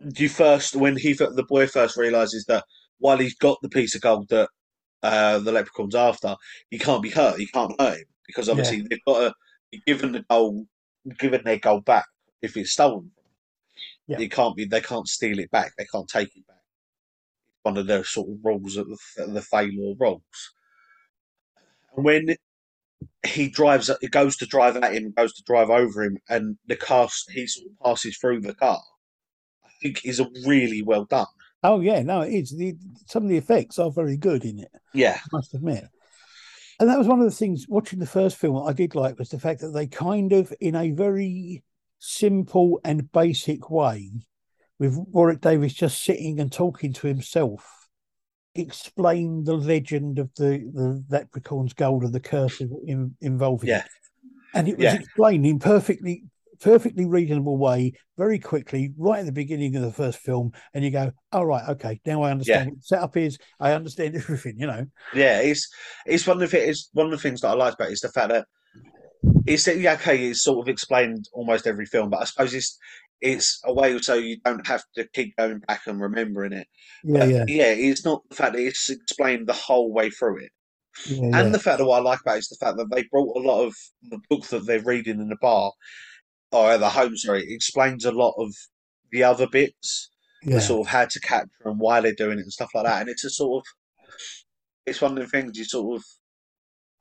you 0.00 0.28
first, 0.28 0.76
when 0.76 0.96
he 0.96 1.12
the 1.12 1.46
boy 1.48 1.66
first 1.66 1.96
realizes 1.96 2.44
that 2.46 2.64
while 2.98 3.18
he's 3.18 3.34
got 3.34 3.58
the 3.62 3.68
piece 3.68 3.94
of 3.94 4.00
gold 4.00 4.28
that 4.30 4.48
uh, 5.02 5.38
the 5.38 5.52
leprechaun's 5.52 5.94
after, 5.94 6.36
he 6.70 6.78
can't 6.78 7.02
be 7.02 7.10
hurt. 7.10 7.38
He 7.38 7.46
can't 7.46 7.78
hurt 7.78 7.98
him 7.98 8.06
because 8.26 8.48
obviously 8.48 8.82
they've 8.82 9.04
got 9.06 9.20
to 9.20 9.34
be 9.70 9.82
given 9.86 10.12
the 10.12 10.24
gold, 10.28 10.66
given 11.18 11.42
their 11.44 11.58
gold 11.58 11.84
back 11.84 12.06
if 12.42 12.56
it's 12.56 12.72
stolen. 12.72 13.10
Yeah. 14.06 14.20
It 14.20 14.30
can't 14.30 14.56
be. 14.56 14.64
They 14.64 14.80
can't 14.80 15.08
steal 15.08 15.38
it 15.38 15.50
back. 15.50 15.72
They 15.76 15.86
can't 15.92 16.08
take 16.08 16.36
it 16.36 16.46
back. 16.46 16.55
One 17.66 17.76
of 17.76 17.88
the 17.88 18.04
sort 18.04 18.28
of 18.30 18.36
rules 18.44 18.76
of 18.76 18.86
the, 18.86 19.26
the 19.26 19.42
Failure 19.42 19.94
rules. 19.98 20.22
And 21.96 22.04
when 22.04 22.36
he 23.26 23.48
drives, 23.48 23.90
it 23.90 24.12
goes 24.12 24.36
to 24.36 24.46
drive 24.46 24.76
at 24.76 24.94
him, 24.94 25.12
goes 25.16 25.34
to 25.34 25.42
drive 25.42 25.68
over 25.68 26.04
him, 26.04 26.16
and 26.28 26.56
the 26.68 26.76
car 26.76 27.08
he 27.28 27.44
sort 27.48 27.66
of 27.66 27.84
passes 27.84 28.18
through 28.18 28.42
the 28.42 28.54
car. 28.54 28.80
I 29.64 29.68
think 29.82 30.04
is 30.04 30.20
a 30.20 30.30
really 30.46 30.82
well 30.82 31.06
done. 31.06 31.26
Oh 31.64 31.80
yeah, 31.80 32.02
no, 32.02 32.20
it 32.20 32.34
is. 32.34 32.54
The, 32.56 32.76
some 33.08 33.24
of 33.24 33.28
the 33.28 33.36
effects 33.36 33.80
are 33.80 33.90
very 33.90 34.16
good 34.16 34.44
in 34.44 34.60
it. 34.60 34.70
Yeah, 34.94 35.18
I 35.20 35.28
must 35.32 35.52
admit. 35.52 35.86
And 36.78 36.88
that 36.88 36.98
was 36.98 37.08
one 37.08 37.18
of 37.18 37.24
the 37.24 37.32
things 37.32 37.66
watching 37.68 37.98
the 37.98 38.06
first 38.06 38.36
film 38.36 38.64
I 38.64 38.74
did 38.74 38.94
like 38.94 39.18
was 39.18 39.30
the 39.30 39.40
fact 39.40 39.60
that 39.62 39.70
they 39.70 39.88
kind 39.88 40.32
of, 40.32 40.52
in 40.60 40.76
a 40.76 40.92
very 40.92 41.64
simple 41.98 42.78
and 42.84 43.10
basic 43.10 43.70
way, 43.70 44.12
with 44.78 44.96
Warwick 44.96 45.40
Davis 45.40 45.72
just 45.72 46.02
sitting 46.02 46.40
and 46.40 46.52
talking 46.52 46.92
to 46.94 47.06
himself, 47.06 47.88
explain 48.54 49.44
the 49.44 49.54
legend 49.54 50.18
of 50.18 50.30
the 50.36 50.70
the 50.72 51.04
leprechaun's 51.08 51.72
gold 51.72 52.04
and 52.04 52.12
the 52.12 52.20
curse 52.20 52.60
in, 52.60 53.14
involving 53.20 53.68
Yeah. 53.70 53.78
it. 53.78 53.90
And 54.54 54.68
it 54.68 54.78
was 54.78 54.92
Yeah. 54.92 54.94
explained 54.94 55.46
in 55.46 55.58
perfectly 55.58 56.24
perfectly 56.58 57.04
reasonable 57.04 57.58
way, 57.58 57.92
very 58.16 58.38
quickly, 58.38 58.92
right 58.96 59.20
at 59.20 59.26
the 59.26 59.32
beginning 59.32 59.76
of 59.76 59.82
the 59.82 59.92
first 59.92 60.18
film, 60.18 60.52
and 60.72 60.82
you 60.82 60.90
go, 60.90 61.12
"All 61.32 61.44
right, 61.44 61.68
okay, 61.70 62.00
now 62.06 62.22
I 62.22 62.30
understand 62.30 62.66
what 62.66 62.76
the 62.76 62.82
setup 62.82 63.16
is. 63.18 63.38
I 63.60 63.72
understand 63.72 64.14
everything." 64.16 64.58
You 64.58 64.66
know, 64.68 64.86
yeah. 65.14 65.40
It's 65.40 65.68
it's 66.06 66.26
one 66.26 66.42
of 66.42 66.50
the 66.50 66.68
it's 66.68 66.88
one 66.92 67.06
of 67.06 67.12
the 67.12 67.18
things 67.18 67.42
that 67.42 67.48
I 67.48 67.54
like 67.54 67.74
about 67.74 67.90
it 67.90 67.92
is 67.92 68.00
the 68.00 68.08
fact 68.08 68.30
that 68.30 68.46
it's 69.46 69.66
yeah, 69.66 69.94
okay, 69.94 70.28
it's 70.28 70.42
sort 70.42 70.66
of 70.66 70.68
explained 70.70 71.28
almost 71.32 71.66
every 71.66 71.86
film, 71.86 72.10
but 72.10 72.22
I 72.22 72.24
suppose 72.24 72.54
it's 72.54 72.78
it's 73.20 73.60
a 73.64 73.72
way 73.72 73.98
so 73.98 74.14
you 74.14 74.38
don't 74.44 74.66
have 74.66 74.82
to 74.96 75.08
keep 75.14 75.36
going 75.36 75.60
back 75.60 75.82
and 75.86 76.00
remembering 76.00 76.52
it. 76.52 76.68
yeah, 77.02 77.24
But 77.24 77.26
yeah, 77.26 77.46
yeah, 77.46 77.72
it's 77.72 78.04
not 78.04 78.22
the 78.28 78.36
fact 78.36 78.54
that 78.54 78.62
it's 78.62 78.90
explained 78.90 79.46
the 79.46 79.52
whole 79.54 79.92
way 79.92 80.10
through 80.10 80.44
it. 80.44 80.52
yeah, 81.04 81.30
And 81.32 81.52
yeah. 81.52 81.52
the 81.52 81.58
fact 81.58 81.78
that 81.78 81.86
what 81.86 82.00
I 82.00 82.02
like 82.02 82.20
about 82.22 82.36
it 82.36 82.40
is 82.40 82.48
the 82.48 82.56
fact 82.64 82.76
that 82.78 82.90
they 82.90 83.04
brought 83.04 83.36
a 83.36 83.40
lot 83.46 83.64
of 83.64 83.74
the 84.02 84.20
book 84.30 84.46
that 84.48 84.66
they're 84.66 84.82
reading 84.82 85.20
in 85.20 85.28
the 85.28 85.36
bar 85.40 85.72
or 86.52 86.72
at 86.72 86.80
the 86.80 86.90
home, 86.90 87.16
sorry, 87.16 87.44
explains 87.52 88.04
a 88.04 88.12
lot 88.12 88.34
of 88.38 88.54
the 89.12 89.22
other 89.24 89.46
bits, 89.48 90.10
the 90.50 90.60
yeah. 90.60 90.60
sort 90.60 90.86
of 90.86 90.92
how 90.92 91.04
to 91.06 91.20
capture 91.20 91.50
and 91.66 91.80
why 91.80 92.00
they're 92.00 92.14
doing 92.14 92.38
it 92.38 92.42
and 92.42 92.52
stuff 92.52 92.70
like 92.74 92.84
that. 92.84 93.00
And 93.02 93.10
it's 93.10 93.24
a 93.24 93.30
sort 93.30 93.62
of, 93.64 93.66
it's 94.86 95.00
one 95.00 95.12
of 95.12 95.18
the 95.24 95.28
things 95.28 95.58
you 95.58 95.64
sort 95.64 95.96
of, 96.00 96.04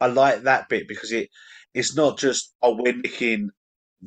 I 0.02 0.08
like 0.08 0.44
that 0.44 0.70
bit 0.70 0.88
because 0.88 1.12
it, 1.12 1.30
it's 1.74 1.96
not 1.96 2.18
just 2.18 2.54
oh 2.62 2.76
we're 2.80 2.96
making 2.96 3.50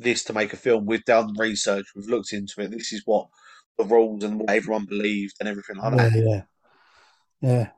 this 0.01 0.25
to 0.25 0.33
make 0.33 0.53
a 0.53 0.57
film. 0.57 0.87
We've 0.87 1.05
done 1.05 1.35
research, 1.39 1.87
we've 1.95 2.09
looked 2.09 2.33
into 2.33 2.61
it. 2.61 2.71
This 2.71 2.93
is 2.93 3.03
what 3.05 3.29
the 3.77 3.85
rules 3.85 4.25
and 4.25 4.41
what 4.41 4.51
everyone 4.51 4.85
believed 4.85 5.35
and 5.41 5.49
everything 5.49 5.77
like 5.77 5.95
yeah, 5.95 6.09
that. 6.09 6.47
yeah, 7.41 7.49
yeah. 7.49 7.69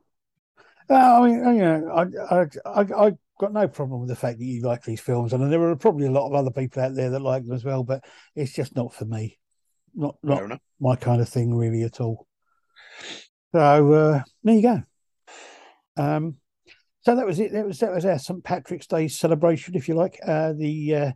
Uh, 0.88 1.20
I 1.20 1.28
mean, 1.28 1.56
you 1.56 1.62
know, 1.62 1.88
I, 1.94 2.34
I, 2.34 2.46
I, 2.66 3.06
I 3.06 3.12
got 3.38 3.52
no 3.52 3.68
problem 3.68 4.00
with 4.00 4.08
the 4.08 4.16
fact 4.16 4.38
that 4.38 4.44
you 4.44 4.62
like 4.62 4.82
these 4.82 5.00
films, 5.00 5.32
and 5.32 5.52
there 5.52 5.62
are 5.62 5.76
probably 5.76 6.06
a 6.06 6.10
lot 6.10 6.26
of 6.26 6.34
other 6.34 6.50
people 6.50 6.82
out 6.82 6.94
there 6.94 7.10
that 7.10 7.22
like 7.22 7.44
them 7.44 7.54
as 7.54 7.64
well. 7.64 7.84
But 7.84 8.04
it's 8.34 8.52
just 8.52 8.74
not 8.74 8.92
for 8.92 9.04
me, 9.04 9.38
not 9.94 10.16
not 10.22 10.60
my 10.80 10.96
kind 10.96 11.20
of 11.20 11.28
thing, 11.28 11.54
really 11.54 11.82
at 11.82 12.00
all. 12.00 12.26
So 13.52 13.92
uh, 13.92 14.22
there 14.42 14.54
you 14.54 14.62
go. 14.62 14.82
Um, 15.96 16.36
so 17.02 17.16
that 17.16 17.26
was 17.26 17.40
it. 17.40 17.52
That 17.52 17.66
was 17.66 17.78
that 17.78 17.94
was 17.94 18.04
our 18.04 18.18
St 18.18 18.42
Patrick's 18.42 18.86
Day 18.86 19.08
celebration, 19.08 19.74
if 19.74 19.88
you 19.88 19.94
like. 19.94 20.18
Uh, 20.26 20.52
the 20.52 20.94
uh, 20.94 21.12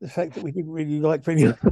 the 0.00 0.08
fact 0.08 0.34
that 0.34 0.42
we 0.42 0.52
didn't 0.52 0.70
really 0.70 1.00
like 1.00 1.24
video. 1.24 1.56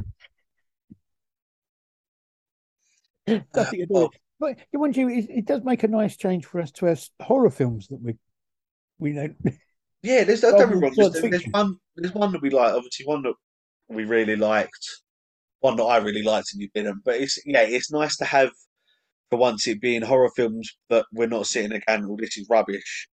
Nothing 3.27 3.79
do 3.79 3.79
with 3.79 3.91
Oh, 3.93 4.09
But 4.39 4.57
you 4.71 4.79
want 4.79 4.97
you, 4.97 5.09
it, 5.09 5.27
it 5.29 5.45
does 5.45 5.63
make 5.63 5.83
a 5.83 5.87
nice 5.87 6.17
change 6.17 6.45
for 6.45 6.61
us 6.61 6.71
to 6.71 6.87
have 6.87 7.03
horror 7.21 7.51
films 7.51 7.87
that 7.87 8.01
we 8.01 8.15
we 8.97 9.13
don't. 9.13 9.35
yeah, 10.03 10.23
there's 10.23 10.41
don't 10.41 10.57
get 10.57 10.81
wrong. 10.81 10.93
There's, 10.95 11.13
there's 11.13 11.45
one, 11.51 11.77
there's 11.95 12.13
one 12.13 12.31
that 12.31 12.41
we 12.41 12.49
like. 12.49 12.73
Obviously, 12.73 13.05
one 13.05 13.23
that 13.23 13.35
we 13.87 14.05
really 14.05 14.35
liked 14.35 14.85
one 15.61 15.75
that 15.75 15.83
I 15.83 15.97
really 15.97 16.23
liked 16.23 16.53
and 16.53 16.61
you 16.61 16.69
didn't. 16.73 17.03
But 17.03 17.15
it's 17.15 17.39
yeah, 17.45 17.61
it's 17.61 17.91
nice 17.91 18.17
to 18.17 18.25
have 18.25 18.51
for 19.29 19.37
once 19.37 19.67
it 19.67 19.81
being 19.81 20.01
horror 20.01 20.31
films 20.35 20.75
that 20.89 21.05
we're 21.13 21.27
not 21.27 21.47
sitting 21.47 21.73
again. 21.73 22.03
Well, 22.03 22.13
oh, 22.13 22.17
this 22.19 22.37
is 22.37 22.47
rubbish. 22.49 23.07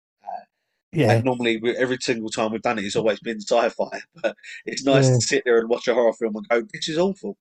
Yeah, 0.95 1.11
And 1.13 1.25
normally, 1.25 1.57
we, 1.57 1.75
every 1.77 1.97
single 2.01 2.29
time 2.29 2.51
we've 2.51 2.61
done 2.61 2.79
it, 2.79 2.85
it's 2.85 2.95
always 2.95 3.19
been 3.19 3.41
sci-fi. 3.41 4.01
But 4.21 4.35
it's 4.65 4.83
nice 4.85 5.09
Yeah. 5.09 5.15
to 5.15 5.21
sit 5.21 5.43
there 5.45 5.59
and 5.59 5.69
watch 5.69 5.87
a 5.87 5.93
horror 5.93 6.13
film 6.13 6.35
and 6.37 6.47
go, 6.49 6.61
"This 6.73 6.89
is 6.89 6.97
awful," 6.97 7.37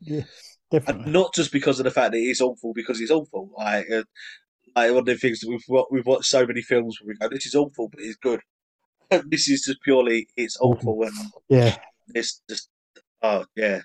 yeah, 0.00 0.22
and 0.22 0.26
definitely. 0.70 1.12
not 1.12 1.34
just 1.34 1.52
because 1.52 1.78
of 1.80 1.84
the 1.84 1.90
fact 1.90 2.12
that 2.12 2.18
it 2.18 2.30
is 2.30 2.40
awful, 2.40 2.72
because 2.74 3.00
it's 3.00 3.10
awful. 3.10 3.50
Like, 3.56 3.90
uh, 3.90 4.04
like 4.76 4.90
one 4.90 4.98
of 5.00 5.06
the 5.06 5.16
things 5.16 5.40
that 5.40 5.48
we've 5.50 5.64
we've 5.90 6.06
watched 6.06 6.26
so 6.30 6.46
many 6.46 6.62
films 6.62 6.98
where 7.00 7.14
we 7.14 7.18
go, 7.18 7.28
"This 7.28 7.46
is 7.46 7.54
awful," 7.54 7.88
but 7.88 8.00
it's 8.00 8.16
good. 8.16 8.40
this 9.26 9.48
is 9.48 9.62
just 9.64 9.82
purely 9.82 10.28
it's 10.36 10.58
awful, 10.60 11.02
and 11.04 11.14
Yeah. 11.48 11.76
it's 12.14 12.42
just 12.48 12.68
oh 13.22 13.44
yeah. 13.56 13.80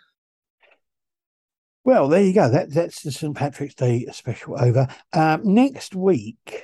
Well, 1.86 2.08
there 2.08 2.24
you 2.24 2.34
go. 2.34 2.50
That 2.50 2.72
that's 2.72 3.02
the 3.04 3.12
St 3.12 3.36
Patrick's 3.36 3.76
Day 3.76 4.06
special 4.12 4.62
over. 4.62 4.88
Um, 5.12 5.42
next 5.44 5.96
week, 5.96 6.64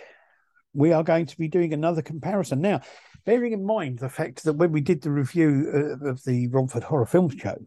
we 0.73 0.93
are 0.93 1.03
going 1.03 1.25
to 1.25 1.37
be 1.37 1.47
doing 1.47 1.73
another 1.73 2.01
comparison. 2.01 2.61
Now, 2.61 2.81
bearing 3.25 3.53
in 3.53 3.65
mind 3.65 3.99
the 3.99 4.09
fact 4.09 4.43
that 4.43 4.53
when 4.53 4.71
we 4.71 4.81
did 4.81 5.01
the 5.01 5.11
review 5.11 5.97
uh, 6.03 6.09
of 6.09 6.23
the 6.23 6.47
Romford 6.47 6.83
Horror 6.83 7.05
Film 7.05 7.29
Show, 7.37 7.57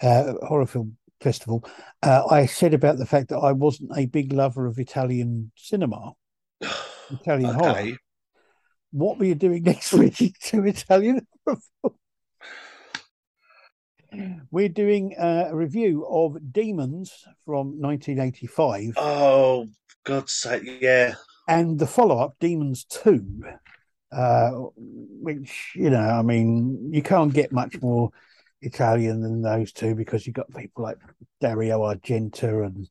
uh, 0.00 0.34
Horror 0.46 0.66
Film 0.66 0.96
Festival, 1.20 1.64
uh, 2.02 2.24
I 2.30 2.46
said 2.46 2.74
about 2.74 2.98
the 2.98 3.06
fact 3.06 3.28
that 3.28 3.38
I 3.38 3.52
wasn't 3.52 3.96
a 3.96 4.06
big 4.06 4.32
lover 4.32 4.66
of 4.66 4.78
Italian 4.78 5.52
cinema, 5.56 6.12
Italian 7.10 7.54
horror. 7.54 7.96
What 8.90 9.18
we 9.18 9.28
you 9.28 9.34
doing 9.34 9.62
next 9.64 9.92
week 9.92 10.38
to 10.44 10.64
Italian. 10.64 11.26
We're 14.50 14.70
doing 14.70 15.14
uh, 15.18 15.48
a 15.50 15.54
review 15.54 16.06
of 16.08 16.38
Demons 16.50 17.12
from 17.44 17.78
1985 17.78 18.94
oh 18.96 19.68
God's 20.04 20.34
sake, 20.34 20.62
yeah. 20.80 21.14
And 21.48 21.78
the 21.78 21.86
follow-up 21.86 22.36
Demons 22.38 22.84
2 22.84 23.42
uh, 24.12 24.50
which 24.80 25.72
you 25.74 25.90
know 25.90 25.98
I 25.98 26.22
mean 26.22 26.92
you 26.92 27.02
can't 27.02 27.32
get 27.34 27.52
much 27.52 27.80
more 27.82 28.10
Italian 28.62 29.20
than 29.20 29.42
those 29.42 29.72
two 29.72 29.94
because 29.94 30.26
you've 30.26 30.34
got 30.36 30.52
people 30.54 30.82
like 30.84 30.98
Dario 31.40 31.80
Argento 31.80 32.64
and 32.66 32.88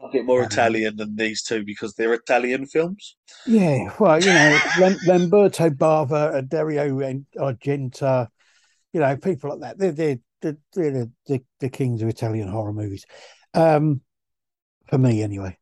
A 0.00 0.08
bit 0.10 0.24
more 0.24 0.40
Um, 0.40 0.46
Italian 0.46 0.96
than 0.96 1.16
these 1.16 1.42
two 1.42 1.64
because 1.64 1.94
they're 1.94 2.14
Italian 2.14 2.66
films. 2.66 3.16
yeah 3.46 3.92
well 4.00 4.18
you 4.20 4.32
know 4.32 4.58
Lam- 4.80 4.98
Lamberto 5.06 5.70
Bava 5.70 6.34
and 6.36 6.48
Dario 6.48 6.88
Argento 7.36 8.28
you 8.92 9.00
know 9.00 9.16
people 9.18 9.50
like 9.50 9.60
that. 9.60 9.78
They're 9.78 9.92
they're 9.92 10.18
they're, 10.40 10.56
they're 10.72 10.90
the, 10.92 11.10
the, 11.26 11.42
the 11.60 11.68
kings 11.68 12.00
of 12.00 12.08
Italian 12.08 12.48
horror 12.48 12.72
movies. 12.72 13.04
Um 13.54 14.00
for 14.86 14.96
me 14.98 15.22
anyway 15.22 15.58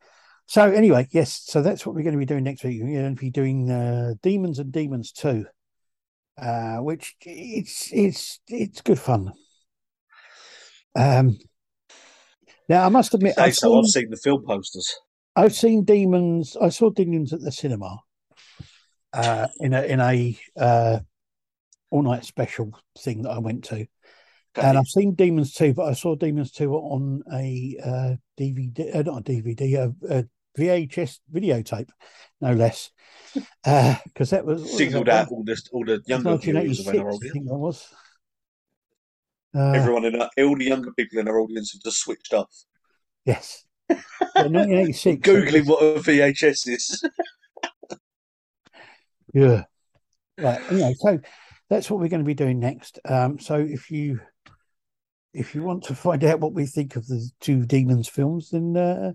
so 0.47 0.71
anyway 0.71 1.07
yes 1.11 1.43
so 1.45 1.61
that's 1.61 1.85
what 1.85 1.95
we're 1.95 2.03
going 2.03 2.15
to 2.15 2.19
be 2.19 2.25
doing 2.25 2.45
next 2.45 2.65
week 2.65 2.81
we're 2.83 3.03
going 3.03 3.15
to 3.15 3.21
be 3.21 3.31
doing 3.31 3.71
uh, 3.71 4.15
Demons 4.23 4.59
and 4.59 4.73
Demons 4.73 5.13
2 5.13 5.45
uh, 6.41 6.77
which 6.79 7.17
it's 7.23 7.91
it's 7.93 8.41
it's 8.49 8.83
good 8.83 8.99
fun. 8.99 9.33
Um, 10.95 11.39
now 12.69 12.85
I 12.85 12.89
must 12.89 13.15
admit, 13.15 13.39
I've 13.39 13.57
so. 13.57 13.69
seen, 13.69 13.79
I've 13.79 13.87
seen 13.87 14.11
the 14.11 14.17
film 14.17 14.45
posters. 14.47 14.95
I've 15.35 15.55
seen 15.55 15.85
demons. 15.85 16.57
I 16.61 16.71
saw 16.71 16.91
demons 16.91 17.33
at 17.33 17.41
the 17.41 17.53
cinema 17.53 17.99
uh, 19.13 19.49
in 19.61 19.75
a 19.75 19.83
in 19.83 20.01
a 20.01 20.39
uh, 20.59 20.99
all 21.91 22.03
night 22.03 22.25
special 22.25 22.79
thing 22.99 23.23
that 23.23 23.31
I 23.31 23.39
went 23.39 23.65
to, 23.65 23.87
and 24.57 24.79
I've 24.79 24.89
seen 24.89 25.15
demons 25.15 25.55
too. 25.55 25.75
But 25.75 25.89
I 25.89 25.93
saw 25.95 26.17
demons 26.17 26.51
two 26.51 26.75
on 26.75 27.23
a 27.33 27.77
uh, 27.83 28.17
DVD, 28.39 28.95
uh, 28.95 29.03
not 29.03 29.21
a 29.21 29.25
DVD, 29.25 29.75
a, 29.77 30.19
a 30.19 30.25
VHS 30.59 31.19
videotape, 31.33 31.88
no 32.40 32.53
less, 32.53 32.90
because 33.35 34.31
that 34.31 34.45
was 34.45 34.77
singled 34.77 35.09
out 35.09 35.29
all 35.31 35.45
the 35.45 35.61
all 35.73 35.85
the 35.85 36.03
younger 36.07 36.37
viewers 36.37 36.81
of 36.81 36.87
1986, 36.87 36.88
our 36.99 37.11
I 37.11 37.14
audience. 37.14 37.33
think 37.33 37.47
that 37.47 37.55
was. 37.59 37.88
Uh, 39.55 39.73
Everyone 39.73 40.05
in 40.05 40.21
our, 40.21 40.31
all 40.38 40.57
the 40.57 40.64
younger 40.64 40.92
people 40.92 41.19
in 41.19 41.29
our 41.29 41.40
audience 41.40 41.73
have 41.73 41.83
just 41.83 41.99
switched 42.01 42.33
off, 42.35 42.51
Yes. 43.25 43.64
Yeah, 43.88 43.97
1986. 44.35 45.27
googling 45.29 45.66
what 45.66 45.83
a 45.83 45.99
VHS 46.01 46.69
is. 46.69 47.03
Yeah. 49.33 49.64
Right. 50.38 50.61
Anyway, 50.71 50.95
so 50.99 51.19
that's 51.69 51.90
what 51.90 52.01
we're 52.01 52.09
going 52.09 52.23
to 52.23 52.27
be 52.27 52.35
doing 52.35 52.59
next. 52.59 52.99
Um, 53.05 53.38
so 53.38 53.57
if 53.57 53.90
you 53.90 54.21
if 55.33 55.55
you 55.55 55.62
want 55.62 55.85
to 55.85 55.95
find 55.95 56.25
out 56.25 56.40
what 56.40 56.55
we 56.55 56.66
think 56.66 56.97
of 56.97 57.07
the 57.07 57.29
two 57.40 57.64
demons 57.66 58.09
films, 58.09 58.51
then 58.51 58.77
uh, 58.77 59.12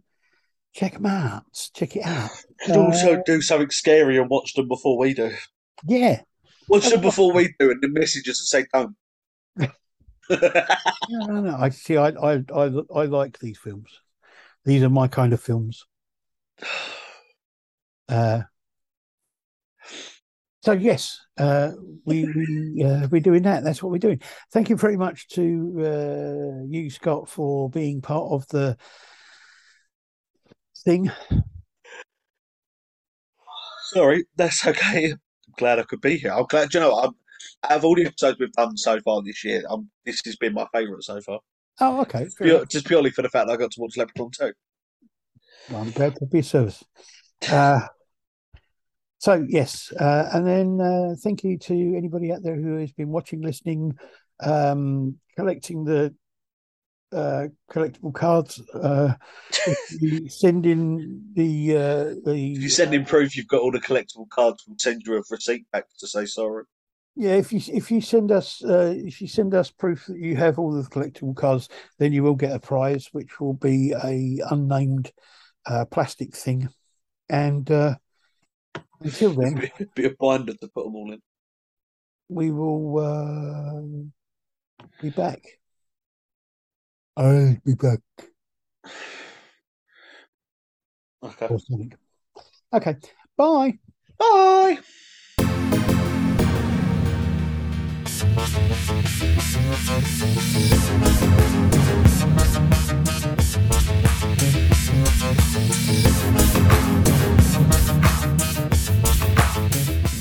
check 0.73 0.93
them 0.93 1.05
out. 1.05 1.43
Check 1.73 1.95
it 1.95 2.05
out. 2.05 2.29
Could 2.65 2.77
also 2.77 3.21
do 3.25 3.41
something 3.41 3.69
scary 3.69 4.17
and 4.17 4.29
watch 4.29 4.53
them 4.53 4.67
before 4.67 4.97
we 4.97 5.13
do. 5.13 5.31
Yeah. 5.86 6.21
Watch 6.67 6.89
them 6.89 7.01
before 7.01 7.34
we 7.34 7.53
do, 7.60 7.71
and 7.71 7.81
the 7.81 7.89
message 7.89 8.29
us 8.29 8.39
and 8.39 8.47
say 8.47 8.65
don't. 8.73 8.95
No, 11.10 11.25
no, 11.25 11.41
no. 11.41 11.55
I 11.57 11.69
see. 11.69 11.97
I, 11.97 12.10
I, 12.10 12.43
I, 12.55 12.71
I 12.95 13.05
like 13.05 13.39
these 13.39 13.57
films. 13.57 13.89
These 14.63 14.84
are 14.84 14.89
my 14.89 15.07
kind 15.07 15.34
of 15.34 15.41
films. 15.41 15.86
Uh, 18.10 18.41
so 20.63 20.73
yes, 20.73 21.17
uh, 21.38 21.71
we 22.05 22.25
we 22.25 22.84
uh, 22.84 23.07
we're 23.10 23.21
doing 23.21 23.43
that. 23.43 23.63
That's 23.63 23.81
what 23.81 23.89
we're 23.89 23.99
doing. 23.99 24.21
Thank 24.51 24.69
you 24.69 24.75
very 24.75 24.97
much 24.97 25.29
to 25.29 25.73
uh, 25.79 26.65
you, 26.67 26.89
Scott, 26.89 27.29
for 27.29 27.69
being 27.69 28.01
part 28.01 28.31
of 28.31 28.45
the 28.49 28.77
thing. 30.84 31.12
Sorry, 33.91 34.26
that's 34.36 34.65
okay. 34.67 35.12
I'm 35.12 35.54
glad 35.58 35.80
I 35.80 35.84
could 35.84 36.02
be 36.02 36.17
here. 36.17 36.32
I'm 36.32 36.46
glad. 36.46 36.74
You 36.74 36.80
know, 36.80 36.98
I'm, 36.98 37.12
out 37.63 37.78
of 37.78 37.86
all 37.86 37.96
the 37.96 38.06
episodes 38.06 38.39
we've 38.39 38.52
done 38.54 38.78
so 38.78 39.00
far 39.02 39.22
this 39.22 39.44
year, 39.44 39.63
um, 39.70 39.89
this 40.06 40.22
has 40.26 40.36
been 40.38 40.54
my 40.54 40.67
favourite 40.74 41.04
so 41.04 41.20
far. 41.22 41.39
Oh, 41.80 42.02
okay. 42.02 42.28
Pure, 42.38 42.65
just 42.65 42.86
purely 42.86 43.10
for 43.10 43.22
the 43.22 43.30
fact 43.30 43.48
that 43.48 43.54
I 43.54 43.58
got 43.58 43.72
to 43.72 43.82
watch 43.82 43.98
Leprechaun 43.98 44.32
2. 44.32 44.54
Well, 45.70 45.82
I'm 45.82 45.91
glad 45.91 46.15
to 46.15 46.26
be 46.26 46.39
of 46.39 46.46
service. 46.46 46.84
Uh, 47.50 47.82
so 49.20 49.46
yes, 49.48 49.91
uh, 49.94 50.30
and 50.34 50.48
then 50.48 50.82
uh, 50.82 51.15
thank 51.24 51.44
you 51.44 51.58
to 51.58 51.96
anybody 51.98 52.32
out 52.32 52.44
there 52.44 52.56
who 52.56 52.78
has 52.78 52.91
been 52.91 53.10
watching, 53.10 53.41
listening, 53.41 53.98
um, 54.41 55.17
collecting 55.36 55.86
the 55.86 56.13
uh, 57.12 57.47
collectible 57.71 58.13
cards. 58.13 58.62
Uh, 58.74 59.13
you 60.00 60.30
send 60.30 60.65
in 60.65 61.24
the 61.34 61.76
uh, 61.76 62.04
the 62.26 62.54
If 62.56 62.62
you 62.63 62.69
send 62.69 62.93
in 62.93 63.06
proof 63.06 63.36
you've 63.36 63.47
got 63.47 63.62
all 63.62 63.71
the 63.71 63.80
collectible 63.80 64.30
cards, 64.30 64.63
we'll 64.67 64.78
send 64.80 65.04
you 65.06 65.17
a 65.17 65.24
receipt 65.30 65.65
back 65.71 65.86
to 66.00 66.08
say 66.08 66.26
sorry. 66.26 66.63
yeah, 67.15 67.36
if 67.36 67.52
you 67.52 67.60
if 67.74 67.91
you 67.91 68.02
send 68.02 68.32
us 68.32 68.63
uh, 68.63 68.93
if 68.95 69.21
you 69.21 69.28
send 69.28 69.54
us 69.54 69.69
proof 69.71 70.06
that 70.08 70.17
you 70.17 70.36
have 70.36 70.58
all 70.58 70.71
the 70.71 70.88
collectible 70.89 71.36
cards, 71.36 71.67
then 72.00 72.13
you 72.13 72.24
will 72.24 72.36
get 72.36 72.54
a 72.56 72.60
prize, 72.60 73.10
which 73.12 73.39
will 73.39 73.54
be 73.54 73.91
a 73.91 74.39
unnamed 74.50 75.12
uh, 75.65 75.86
plastic 75.86 76.36
thing. 76.36 76.69
And 77.30 77.69
uh, 77.69 77.95
until 79.02 79.34
then, 79.34 79.56
Be, 79.78 79.86
be 79.95 80.06
a 80.06 80.15
binder 80.19 80.54
to 80.54 80.67
put 80.67 80.86
them 80.86 80.95
all 80.95 81.12
in. 81.12 81.21
we 82.30 82.52
will 82.52 83.00
uh, 83.00 84.86
be 85.02 85.10
back. 85.10 85.41
I'll 87.17 87.58
be 87.65 87.76
back 87.76 88.00
Okay. 91.24 91.47
or 91.47 91.60
something. 91.60 91.93
Okay, 92.74 92.95
bye. 93.38 93.78
Bye. 94.17 94.80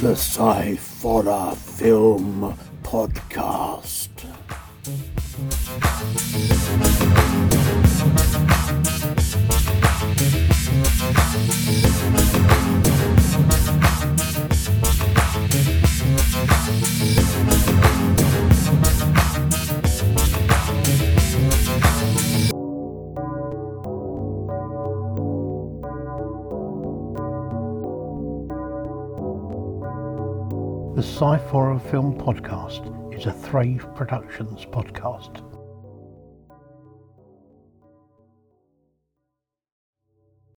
The 0.01 0.13
Sci-Fi 0.17 1.55
Film 1.55 2.57
Podcast. 2.83 4.09
The 5.41 5.47
Sci-Fi 31.03 31.79
Film 31.89 32.15
Podcast 32.15 33.00
is 33.21 33.27
a 33.27 33.33
Thrave 33.33 33.87
Productions 33.95 34.65
podcast. 34.65 35.50